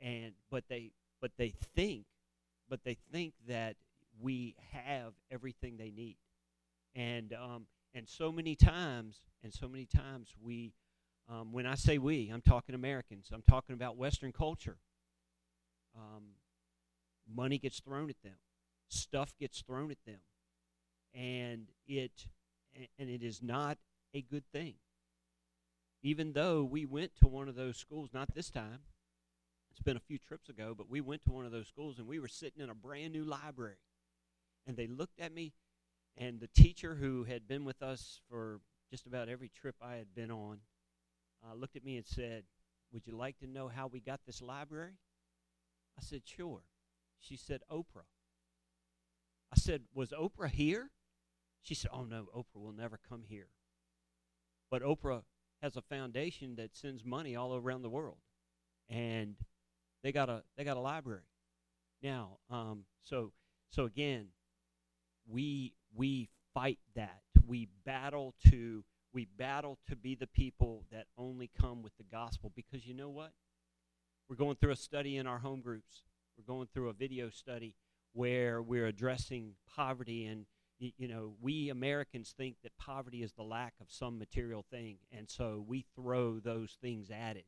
[0.00, 2.04] and but they but they think
[2.68, 3.76] but they think that
[4.20, 6.16] we have everything they need,
[6.94, 10.74] and um, and so many times and so many times we
[11.28, 13.30] um, when I say we, I'm talking Americans.
[13.32, 14.76] I'm talking about Western culture.
[15.96, 16.22] Um,
[17.34, 18.36] money gets thrown at them,
[18.88, 20.20] stuff gets thrown at them,
[21.14, 22.26] and it
[22.98, 23.78] and it is not
[24.16, 24.74] a good thing.
[26.02, 28.80] Even though we went to one of those schools, not this time.
[29.70, 32.08] It's been a few trips ago, but we went to one of those schools and
[32.08, 33.76] we were sitting in a brand new library.
[34.66, 35.52] And they looked at me,
[36.16, 38.60] and the teacher who had been with us for
[38.90, 40.58] just about every trip I had been on
[41.44, 42.44] uh, looked at me and said,
[42.92, 44.94] Would you like to know how we got this library?
[45.98, 46.62] I said, Sure.
[47.18, 48.08] She said, Oprah.
[49.52, 50.90] I said, Was Oprah here?
[51.62, 53.48] She said, Oh, no, Oprah will never come here.
[54.70, 55.22] But Oprah
[55.62, 58.18] has a foundation that sends money all around the world.
[58.88, 59.36] And
[60.02, 61.28] they got a they got a library.
[62.02, 63.32] Now, um, so
[63.70, 64.28] so again,
[65.28, 67.22] we we fight that.
[67.46, 72.52] We battle to we battle to be the people that only come with the gospel
[72.54, 73.32] because you know what?
[74.28, 76.02] We're going through a study in our home groups.
[76.36, 77.74] We're going through a video study
[78.12, 80.46] where we're addressing poverty and
[80.78, 85.28] you know, we Americans think that poverty is the lack of some material thing and
[85.30, 87.46] so we throw those things at it.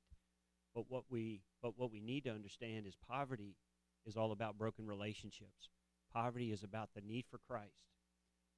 [0.74, 3.56] But what we but what we need to understand is poverty
[4.06, 5.68] is all about broken relationships.
[6.12, 7.84] Poverty is about the need for Christ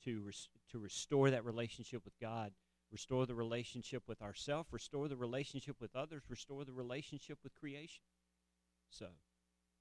[0.05, 2.53] to res- to restore that relationship with God,
[2.93, 8.05] restore the relationship with ourselves, restore the relationship with others, restore the relationship with creation.
[8.91, 9.07] So,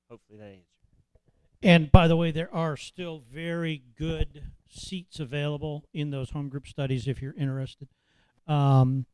[0.09, 0.78] hopefully that answers.
[1.61, 6.67] And by the way, there are still very good seats available in those home group
[6.67, 7.89] studies if you're interested.
[8.47, 9.05] Um,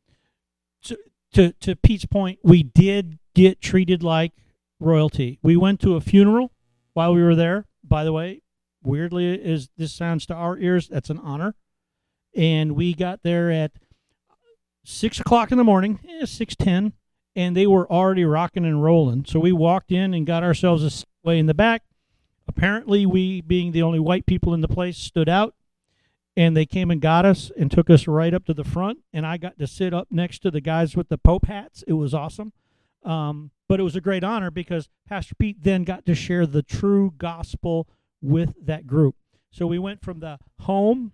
[0.84, 0.98] to,
[1.34, 4.32] to to Pete's point, we did get treated like
[4.78, 5.38] royalty.
[5.42, 6.52] We went to a funeral
[6.94, 7.66] while we were there.
[7.82, 8.42] By the way,
[8.82, 11.54] weirdly as this sounds to our ears, that's an honor.
[12.34, 13.72] And we got there at
[14.84, 16.92] six o'clock in the morning, eh, six ten,
[17.34, 19.24] and they were already rocking and rolling.
[19.24, 21.82] So we walked in and got ourselves a way in the back.
[22.48, 25.54] Apparently, we, being the only white people in the place, stood out,
[26.36, 28.98] and they came and got us and took us right up to the front.
[29.12, 31.82] And I got to sit up next to the guys with the Pope hats.
[31.86, 32.52] It was awesome.
[33.04, 36.62] Um, but it was a great honor because Pastor Pete then got to share the
[36.62, 37.88] true gospel
[38.20, 39.16] with that group.
[39.50, 41.12] So we went from the home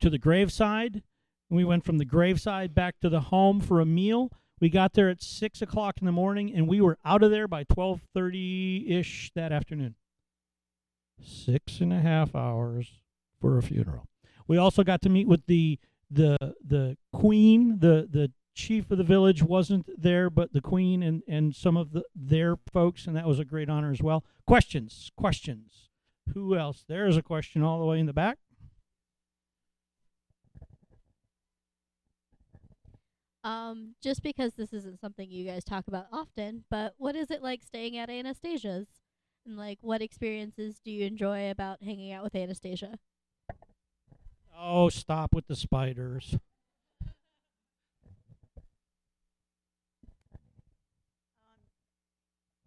[0.00, 1.02] to the graveside.
[1.50, 4.30] And we went from the graveside back to the home for a meal.
[4.60, 7.48] We got there at six o'clock in the morning, and we were out of there
[7.48, 9.94] by twelve thirty ish that afternoon.
[11.22, 13.00] Six and a half hours
[13.40, 14.08] for a funeral.
[14.46, 15.78] We also got to meet with the
[16.10, 17.78] the the queen.
[17.80, 21.92] the The chief of the village wasn't there, but the queen and and some of
[21.92, 24.24] the their folks, and that was a great honor as well.
[24.46, 25.90] Questions, questions.
[26.34, 26.84] Who else?
[26.86, 28.38] There's a question all the way in the back.
[33.44, 37.42] Um, just because this isn't something you guys talk about often, but what is it
[37.42, 38.88] like staying at Anastasia's?
[39.48, 42.98] And like what experiences do you enjoy about hanging out with Anastasia?
[44.54, 46.36] Oh, stop with the spiders.
[47.02, 47.08] Um,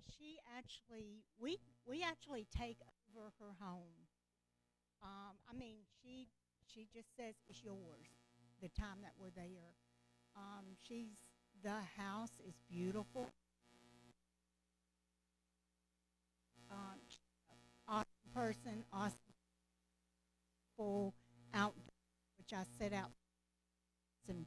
[0.09, 2.77] she actually, we we actually take
[3.15, 4.07] over her home.
[5.03, 6.29] Um, I mean, she
[6.65, 8.07] she just says it's yours.
[8.59, 9.75] The time that we're there,
[10.35, 11.09] um, she's
[11.63, 13.27] the house is beautiful.
[16.71, 16.97] Um,
[17.87, 19.17] awesome person, awesome
[20.77, 21.13] full
[21.53, 21.75] out,
[22.37, 23.11] which I set out
[24.27, 24.45] and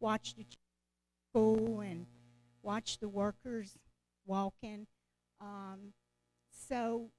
[0.00, 0.58] watch the ch-
[1.30, 2.06] school and
[2.62, 3.76] watched the workers
[4.24, 4.86] walking.
[5.40, 5.92] Um,
[6.68, 7.10] so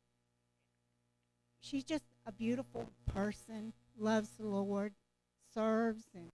[1.59, 4.93] she's just a beautiful person, loves the Lord,
[5.53, 6.31] serves, and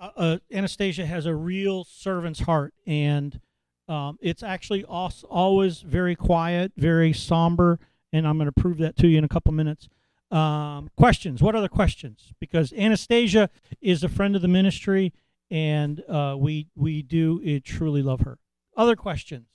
[0.00, 3.40] uh, uh, Anastasia has a real servant's heart, and
[3.88, 7.78] um, it's actually always very quiet, very somber,
[8.12, 9.88] and I'm going to prove that to you in a couple minutes.
[10.30, 11.42] Um, questions?
[11.42, 12.34] What other questions?
[12.38, 13.48] Because Anastasia
[13.80, 15.14] is a friend of the ministry,
[15.50, 18.38] and uh, we we do uh, truly love her.
[18.76, 19.46] Other questions?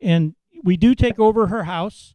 [0.00, 2.14] And we do take over her house,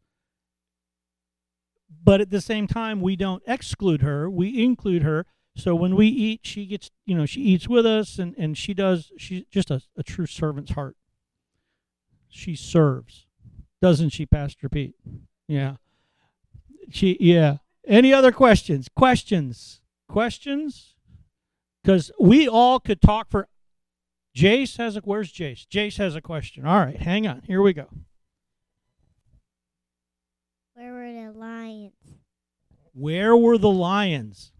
[2.03, 4.29] but at the same time, we don't exclude her.
[4.29, 5.25] We include her.
[5.55, 8.73] So when we eat, she gets, you know, she eats with us, and and she
[8.73, 9.11] does.
[9.17, 10.97] She's just a, a true servant's heart.
[12.29, 13.25] She serves,
[13.81, 14.95] doesn't she, Pastor Pete?
[15.47, 15.75] Yeah.
[16.91, 17.57] She yeah.
[17.87, 18.89] Any other questions?
[18.95, 19.79] Questions?
[20.09, 20.95] Questions?
[21.81, 23.47] Because we all could talk for.
[24.35, 24.99] Jace has a.
[24.99, 25.65] Where's Jace?
[25.65, 26.65] Jace has a question.
[26.65, 27.43] All right, hang on.
[27.47, 27.87] Here we go.
[30.73, 31.93] Where were the lions?
[32.93, 34.51] Where were the lions?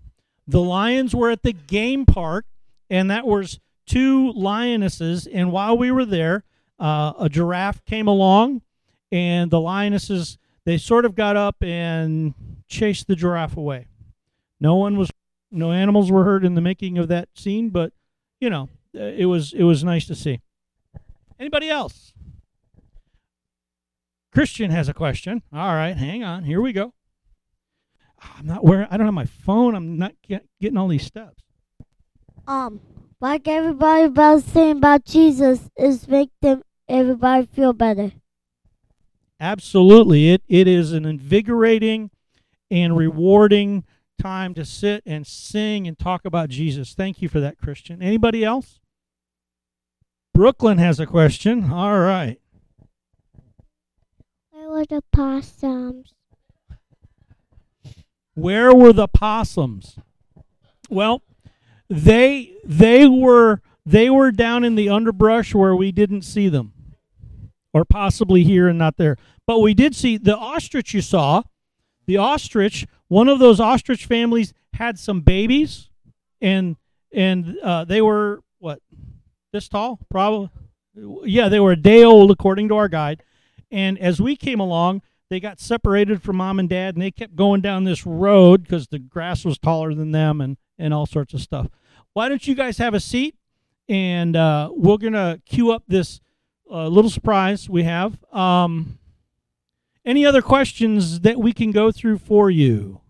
[0.48, 2.46] The lions were at the game park,
[2.90, 5.28] and that was two lionesses.
[5.28, 6.44] And while we were there,
[6.80, 8.62] uh, a giraffe came along,
[9.12, 12.34] and the lionesses they sort of got up and
[12.68, 13.88] chased the giraffe away.
[14.60, 15.12] No one was,
[15.52, 17.94] no animals were hurt in the making of that scene, but
[18.40, 20.42] you know, uh, it was it was nice to see.
[21.40, 22.14] Anybody else?
[24.34, 25.44] Christian has a question.
[25.54, 26.44] All right, hang on.
[26.44, 26.94] Here we go.
[28.38, 28.88] I'm not wearing.
[28.90, 29.76] I don't have my phone.
[29.76, 31.44] I'm not get, getting all these steps.
[32.48, 32.82] Um,
[33.20, 38.12] like everybody about saying about Jesus is make them everybody feel better.
[39.40, 42.12] Absolutely, it it is an invigorating
[42.72, 43.84] and rewarding
[44.22, 46.94] time to sit and sing and talk about Jesus.
[46.94, 48.02] Thank you for that, Christian.
[48.02, 48.80] Anybody else?
[50.34, 51.72] Brooklyn has a question.
[51.72, 52.40] All right.
[54.52, 56.14] Where were the possums?
[58.36, 59.98] Where were the possums?
[60.90, 61.24] Well,
[61.90, 66.74] they they were they were down in the underbrush where we didn't see them.
[67.74, 69.18] Or possibly here and not there.
[69.46, 71.44] But we did see the ostrich you saw.
[72.06, 75.90] The ostrich, one of those ostrich families had some babies
[76.42, 76.76] and
[77.12, 78.82] and uh, they were what?
[79.52, 80.00] This tall?
[80.10, 80.50] Probably
[81.24, 83.24] yeah, they were a day old according to our guide.
[83.72, 87.36] And as we came along, they got separated from mom and dad and they kept
[87.36, 91.34] going down this road because the grass was taller than them and, and all sorts
[91.34, 91.68] of stuff.
[92.14, 93.36] Why don't you guys have a seat?
[93.90, 96.22] And uh, we're going to cue up this
[96.70, 98.18] uh, little surprise we have.
[98.34, 99.00] Um,
[100.06, 103.02] any other questions that we can go through for you?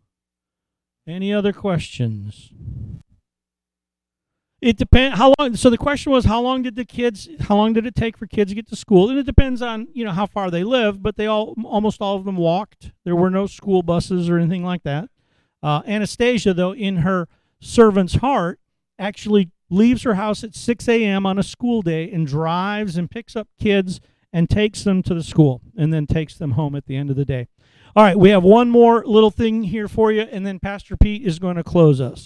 [1.08, 2.52] Any other questions?
[4.62, 5.56] It depends how long.
[5.56, 7.28] So the question was, how long did the kids?
[7.42, 9.10] How long did it take for kids to get to school?
[9.10, 11.04] And it depends on you know how far they live.
[11.04, 12.92] But they all, almost all of them walked.
[13.04, 15.10] There were no school buses or anything like that.
[15.62, 17.28] Uh, Anastasia, though, in her
[17.60, 18.60] servant's heart,
[18.98, 21.26] actually leaves her house at 6 a.m.
[21.26, 24.00] on a school day and drives and picks up kids
[24.32, 27.16] and takes them to the school and then takes them home at the end of
[27.16, 27.48] the day.
[27.96, 31.26] All right, we have one more little thing here for you, and then Pastor Pete
[31.26, 32.26] is going to close us.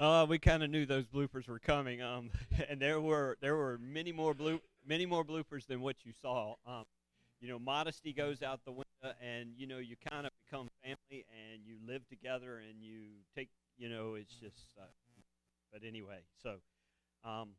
[0.00, 2.00] Uh, we kind of knew those bloopers were coming.
[2.00, 2.30] Um,
[2.70, 6.54] and there were there were many more bloop many more bloopers than what you saw.
[6.66, 6.84] Um,
[7.38, 11.26] you know, modesty goes out the window, and you know you kind of become family,
[11.28, 13.02] and you live together, and you
[13.36, 13.50] take.
[13.76, 14.56] You know, it's just.
[14.80, 14.86] Uh,
[15.70, 16.56] but anyway, so,
[17.24, 17.50] um,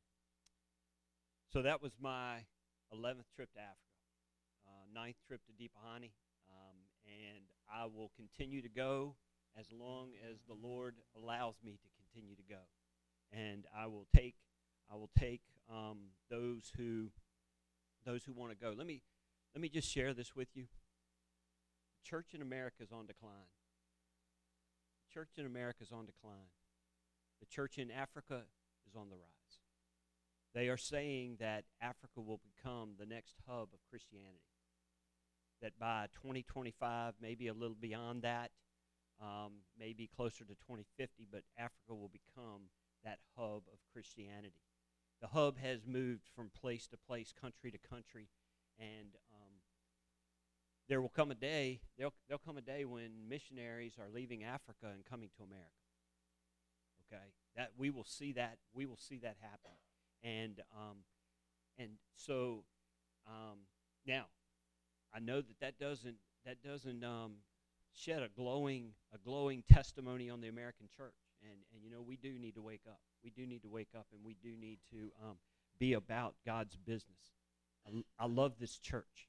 [1.54, 2.40] so that was my
[2.94, 3.96] 11th trip to Africa,
[4.68, 6.12] uh, ninth trip to Deepahani,
[6.50, 6.76] um,
[7.06, 9.16] and I will continue to go
[9.58, 12.62] as long as the Lord allows me to continue to go.
[13.32, 14.36] And I will take
[14.92, 15.98] I will take um,
[16.30, 17.12] those who
[18.06, 18.74] those who want to go.
[18.76, 19.02] Let me
[19.54, 20.66] let me just share this with you.
[22.04, 23.52] Church in America is on decline.
[25.14, 26.52] Church in America is on decline.
[27.40, 28.44] The church in Africa
[28.88, 29.60] is on the rise.
[30.54, 34.40] They are saying that Africa will become the next hub of Christianity.
[35.62, 38.52] That by 2025, maybe a little beyond that,
[39.22, 42.70] um, maybe closer to 2050, but Africa will become
[43.04, 44.54] that hub of Christianity.
[45.22, 48.30] The hub has moved from place to place, country to country,
[48.80, 49.54] and um,
[50.90, 51.82] there will come a day.
[51.98, 55.70] There'll, there'll come a day when missionaries are leaving Africa and coming to America.
[57.08, 57.24] Okay,
[57.56, 59.78] that we will see that we will see that happen,
[60.24, 60.98] and um,
[61.78, 62.64] and so
[63.28, 63.60] um,
[64.08, 64.26] now
[65.14, 66.16] I know that that doesn't
[66.46, 67.34] that doesn't um,
[67.94, 71.16] shed a glowing a glowing testimony on the American church.
[71.44, 73.00] And and you know we do need to wake up.
[73.24, 75.38] We do need to wake up, and we do need to um,
[75.80, 77.34] be about God's business.
[78.20, 79.28] I love this church.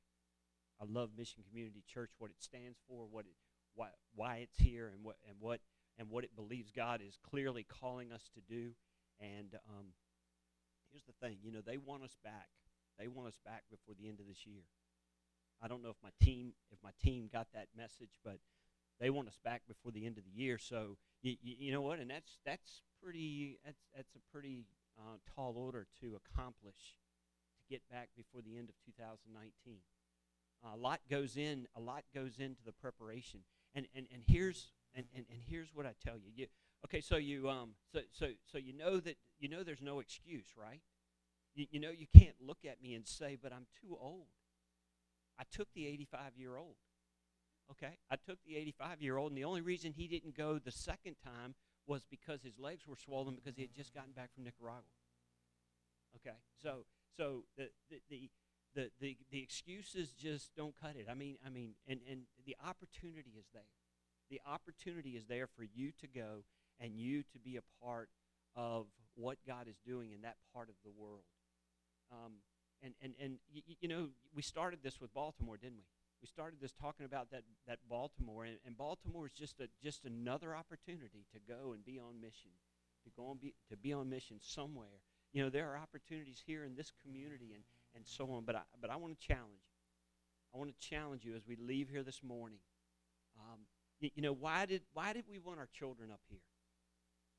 [0.80, 3.32] I love Mission Community Church, what it stands for, what it
[3.74, 5.60] why why it's here, and what and what
[5.98, 8.72] and what it believes God is clearly calling us to do.
[9.20, 9.94] And um,
[10.90, 12.48] here's the thing, you know, they want us back.
[12.98, 14.64] They want us back before the end of this year.
[15.62, 18.38] I don't know if my team if my team got that message, but
[19.00, 20.58] they want us back before the end of the year.
[20.58, 21.98] So you, you, you know what?
[21.98, 24.66] And that's that's pretty that's that's a pretty
[24.98, 26.96] uh, tall order to accomplish
[27.58, 29.78] to get back before the end of 2019.
[30.64, 33.40] a lot goes in a lot goes into the preparation.
[33.74, 36.30] And and, and here's and, and, and here's what I tell you.
[36.34, 36.46] You
[36.84, 37.00] okay?
[37.00, 40.80] So you um so so so you know that you know there's no excuse, right?
[41.54, 44.26] You, you know you can't look at me and say, but I'm too old.
[45.43, 46.76] I took the 85 year old.
[47.72, 47.99] Okay?
[48.09, 51.16] I took the 85 year old, and the only reason he didn't go the second
[51.24, 51.57] time
[51.88, 54.82] was because his legs were swollen because he had just gotten back from Nicaragua.
[56.14, 56.36] Okay?
[56.62, 56.84] So,
[57.16, 58.30] so the, the, the,
[58.76, 61.07] the, the, the excuses just don't cut it.
[61.11, 63.62] I mean, I mean, and, and the opportunity is there.
[64.30, 66.45] The opportunity is there for you to go
[66.78, 68.11] and you to be a part
[68.55, 68.86] of
[69.16, 71.24] what God is doing in that part of the world.
[72.12, 72.34] Um,
[72.83, 75.85] and and and y- y- you know, we started this with Baltimore, didn't we?
[76.20, 80.05] We started this talking about that that Baltimore, and, and Baltimore is just a just
[80.05, 82.51] another opportunity to go and be on mission,
[83.05, 85.01] to go and be to be on mission somewhere.
[85.33, 87.62] You know, there are opportunities here in this community and
[87.95, 88.45] and so on.
[88.45, 89.72] But I but I want to challenge you.
[90.55, 92.59] I want to challenge you as we leave here this morning.
[93.39, 93.61] Um,
[94.01, 96.41] you know, why did why did we want our children up here?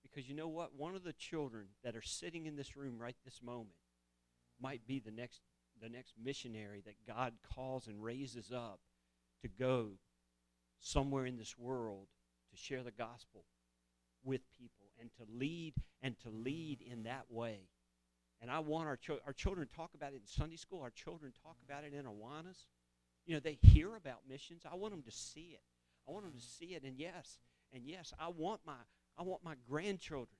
[0.01, 0.75] Because you know what?
[0.75, 3.75] One of the children that are sitting in this room right this moment
[4.63, 5.41] might be the next
[5.81, 8.79] the next missionary that God calls and raises up
[9.41, 9.97] to go
[10.79, 12.07] somewhere in this world
[12.51, 13.43] to share the gospel
[14.23, 17.67] with people and to lead and to lead in that way.
[18.41, 20.81] And I want our chil- our children to talk about it in Sunday school.
[20.81, 22.67] Our children talk about it in Awanas.
[23.25, 24.63] You know, they hear about missions.
[24.69, 25.63] I want them to see it.
[26.07, 26.83] I want them to see it.
[26.83, 27.39] And yes,
[27.73, 28.73] and yes, I want my
[29.17, 30.37] I want my grandchildren.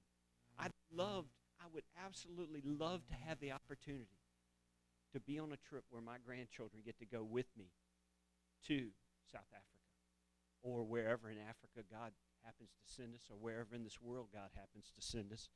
[0.60, 1.30] I loved
[1.64, 4.20] I would absolutely love to have the opportunity
[5.14, 7.72] to be on a trip where my grandchildren get to go with me
[8.68, 8.90] to
[9.32, 9.88] South Africa
[10.62, 12.12] or wherever in Africa God
[12.44, 15.48] happens to send us or wherever in this world God happens to send us.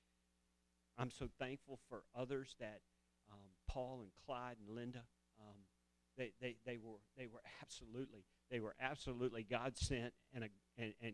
[0.97, 2.80] I'm so thankful for others that
[3.30, 5.03] um, Paul and Clyde and Linda,
[5.41, 5.58] um,
[6.18, 10.47] they, they, they, were, they were absolutely, they were absolutely God sent and, a,
[10.78, 11.14] and, and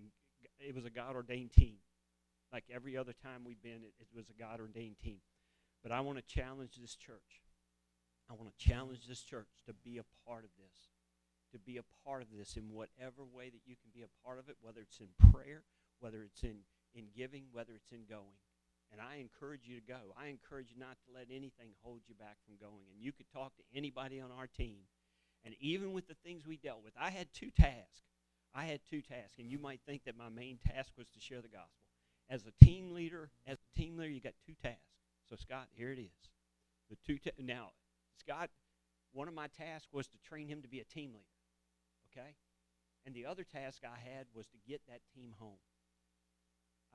[0.60, 1.78] it was a God ordained team.
[2.54, 5.26] Like every other time we've been, it, it was a God ordained team.
[5.82, 7.42] But I want to challenge this church.
[8.30, 10.94] I want to challenge this church to be a part of this,
[11.52, 14.38] to be a part of this in whatever way that you can be a part
[14.38, 15.64] of it, whether it's in prayer,
[16.00, 16.62] whether it's in,
[16.94, 18.38] in giving, whether it's in going.
[18.94, 20.14] And I encourage you to go.
[20.16, 22.86] I encourage you not to let anything hold you back from going.
[22.94, 24.86] And you could talk to anybody on our team.
[25.44, 28.06] And even with the things we dealt with, I had two tasks.
[28.54, 29.40] I had two tasks.
[29.40, 31.83] And you might think that my main task was to share the gospel
[32.30, 34.80] as a team leader, as a team leader, you got two tasks.
[35.30, 36.30] So Scott, here it is.
[36.90, 37.70] The two ta- now,
[38.20, 38.50] Scott,
[39.14, 41.26] one of my tasks was to train him to be a team leader.
[42.12, 42.36] Okay?
[43.06, 45.58] And the other task I had was to get that team home.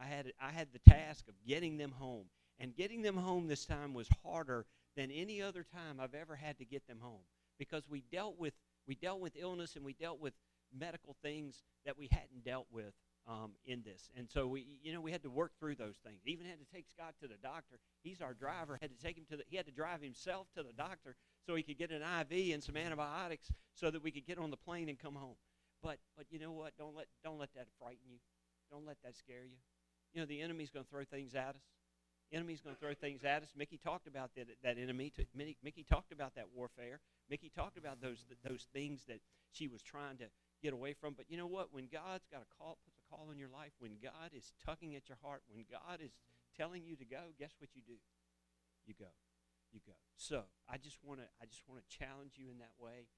[0.00, 2.26] I had I had the task of getting them home,
[2.58, 4.64] and getting them home this time was harder
[4.96, 7.22] than any other time I've ever had to get them home
[7.58, 8.54] because we dealt with
[8.86, 10.34] we dealt with illness and we dealt with
[10.76, 12.94] medical things that we hadn't dealt with
[13.28, 16.20] um, in this, and so we you know we had to work through those things.
[16.24, 17.78] Even had to take Scott to the doctor.
[18.02, 18.78] He's our driver.
[18.80, 19.44] Had to take him to the.
[19.48, 21.14] He had to drive himself to the doctor
[21.46, 24.50] so he could get an IV and some antibiotics so that we could get on
[24.50, 25.36] the plane and come home.
[25.82, 26.72] But but you know what?
[26.78, 28.18] Don't let don't let that frighten you.
[28.70, 29.58] Don't let that scare you.
[30.14, 31.62] You know the enemy's going to throw things at us.
[32.32, 33.48] Enemy's going to throw things at us.
[33.56, 35.12] Mickey talked about that that enemy.
[35.16, 37.00] To, Mickey, Mickey talked about that warfare.
[37.28, 39.20] Mickey talked about those those things that
[39.52, 40.24] she was trying to
[40.62, 41.14] get away from.
[41.14, 41.72] But you know what?
[41.72, 45.08] When God's got a call, puts call in your life, when God is tugging at
[45.08, 46.12] your heart, when God is
[46.56, 47.98] telling you to go, guess what you do?
[48.86, 49.12] You go.
[49.72, 49.92] You go.
[50.16, 53.08] So I just want to I just want to challenge you in that way.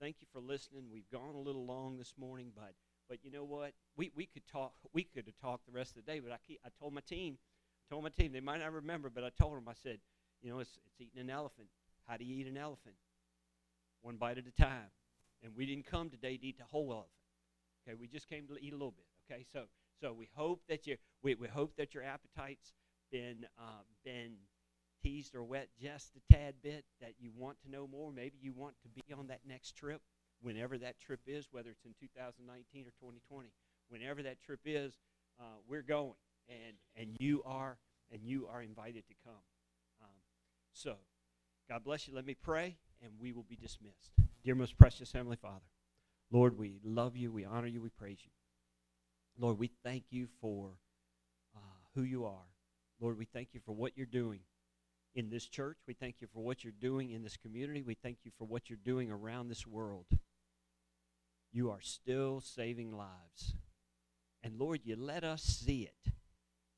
[0.00, 0.84] Thank you for listening.
[0.92, 2.74] We've gone a little long this morning, but
[3.08, 3.72] but you know what?
[3.96, 4.74] We we could talk.
[4.92, 6.20] We could have talked the rest of the day.
[6.20, 7.38] But I keep, I told my team,
[7.80, 9.98] I told my team they might not remember, but I told them I said,
[10.42, 11.68] you know, it's it's eating an elephant.
[12.06, 12.96] How do you eat an elephant?
[14.02, 14.92] One bite at a time.
[15.42, 17.10] And we didn't come today to eat the whole elephant.
[17.86, 19.06] Okay, we just came to eat a little bit.
[19.30, 19.64] Okay, so
[20.00, 22.72] so we hope that you we, we hope that your appetite's
[23.10, 24.32] been uh, been
[25.02, 26.84] teased or whet just a tad bit.
[27.00, 28.12] That you want to know more.
[28.12, 30.02] Maybe you want to be on that next trip,
[30.42, 33.48] whenever that trip is, whether it's in 2019 or 2020.
[33.88, 34.94] Whenever that trip is,
[35.38, 36.14] uh, we're going,
[36.48, 37.78] and and you are
[38.12, 39.42] and you are invited to come.
[40.02, 40.20] Um,
[40.72, 40.96] so,
[41.68, 42.14] God bless you.
[42.14, 44.12] Let me pray, and we will be dismissed.
[44.44, 45.64] Dear most precious Heavenly Father,
[46.30, 48.30] Lord, we love you, we honor you, we praise you.
[49.38, 50.70] Lord, we thank you for
[51.56, 51.60] uh,
[51.94, 52.48] who you are.
[53.00, 54.40] Lord, we thank you for what you're doing
[55.14, 55.78] in this church.
[55.86, 57.82] We thank you for what you're doing in this community.
[57.82, 60.06] We thank you for what you're doing around this world.
[61.52, 63.54] You are still saving lives.
[64.42, 66.12] And Lord, you let us see it.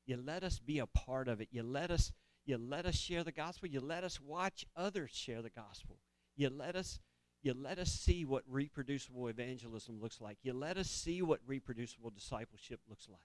[0.05, 1.49] You let us be a part of it.
[1.51, 2.11] You let us
[2.45, 3.67] you let us share the gospel.
[3.67, 5.97] You let us watch others share the gospel.
[6.37, 6.99] You let us
[7.47, 10.37] you let us see what reproducible evangelism looks like.
[10.43, 13.21] You let us see what reproducible discipleship looks like.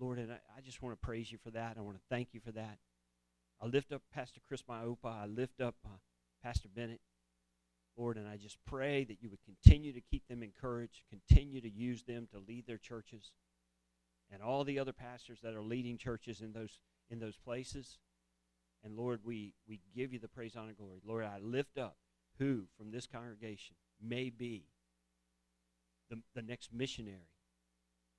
[0.00, 1.76] Lord, and I, I just want to praise you for that.
[1.78, 2.78] I want to thank you for that.
[3.62, 5.22] I lift up Pastor Chris Myopa.
[5.22, 5.98] I lift up uh,
[6.42, 7.00] Pastor Bennett.
[7.96, 11.70] Lord, and I just pray that you would continue to keep them encouraged, continue to
[11.70, 13.30] use them to lead their churches,
[14.30, 17.98] and all the other pastors that are leading churches in those in those places.
[18.84, 21.00] And Lord, we, we give you the praise, honor, and glory.
[21.06, 21.96] Lord, I lift up
[22.38, 24.64] who from this congregation may be
[26.10, 27.30] the, the next missionary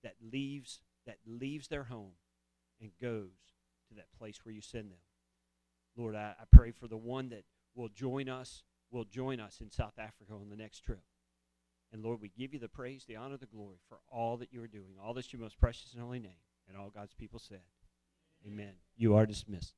[0.03, 2.11] that leaves that leaves their home
[2.81, 3.55] and goes
[3.87, 4.97] to that place where you send them.
[5.95, 7.45] Lord, I, I pray for the one that
[7.75, 11.01] will join us, will join us in South Africa on the next trip.
[11.93, 14.61] And Lord, we give you the praise, the honor, the glory for all that you
[14.61, 16.41] are doing, all this your most precious and holy name.
[16.67, 17.61] And all God's people said,
[18.45, 18.73] Amen.
[18.97, 19.73] You are dismissed.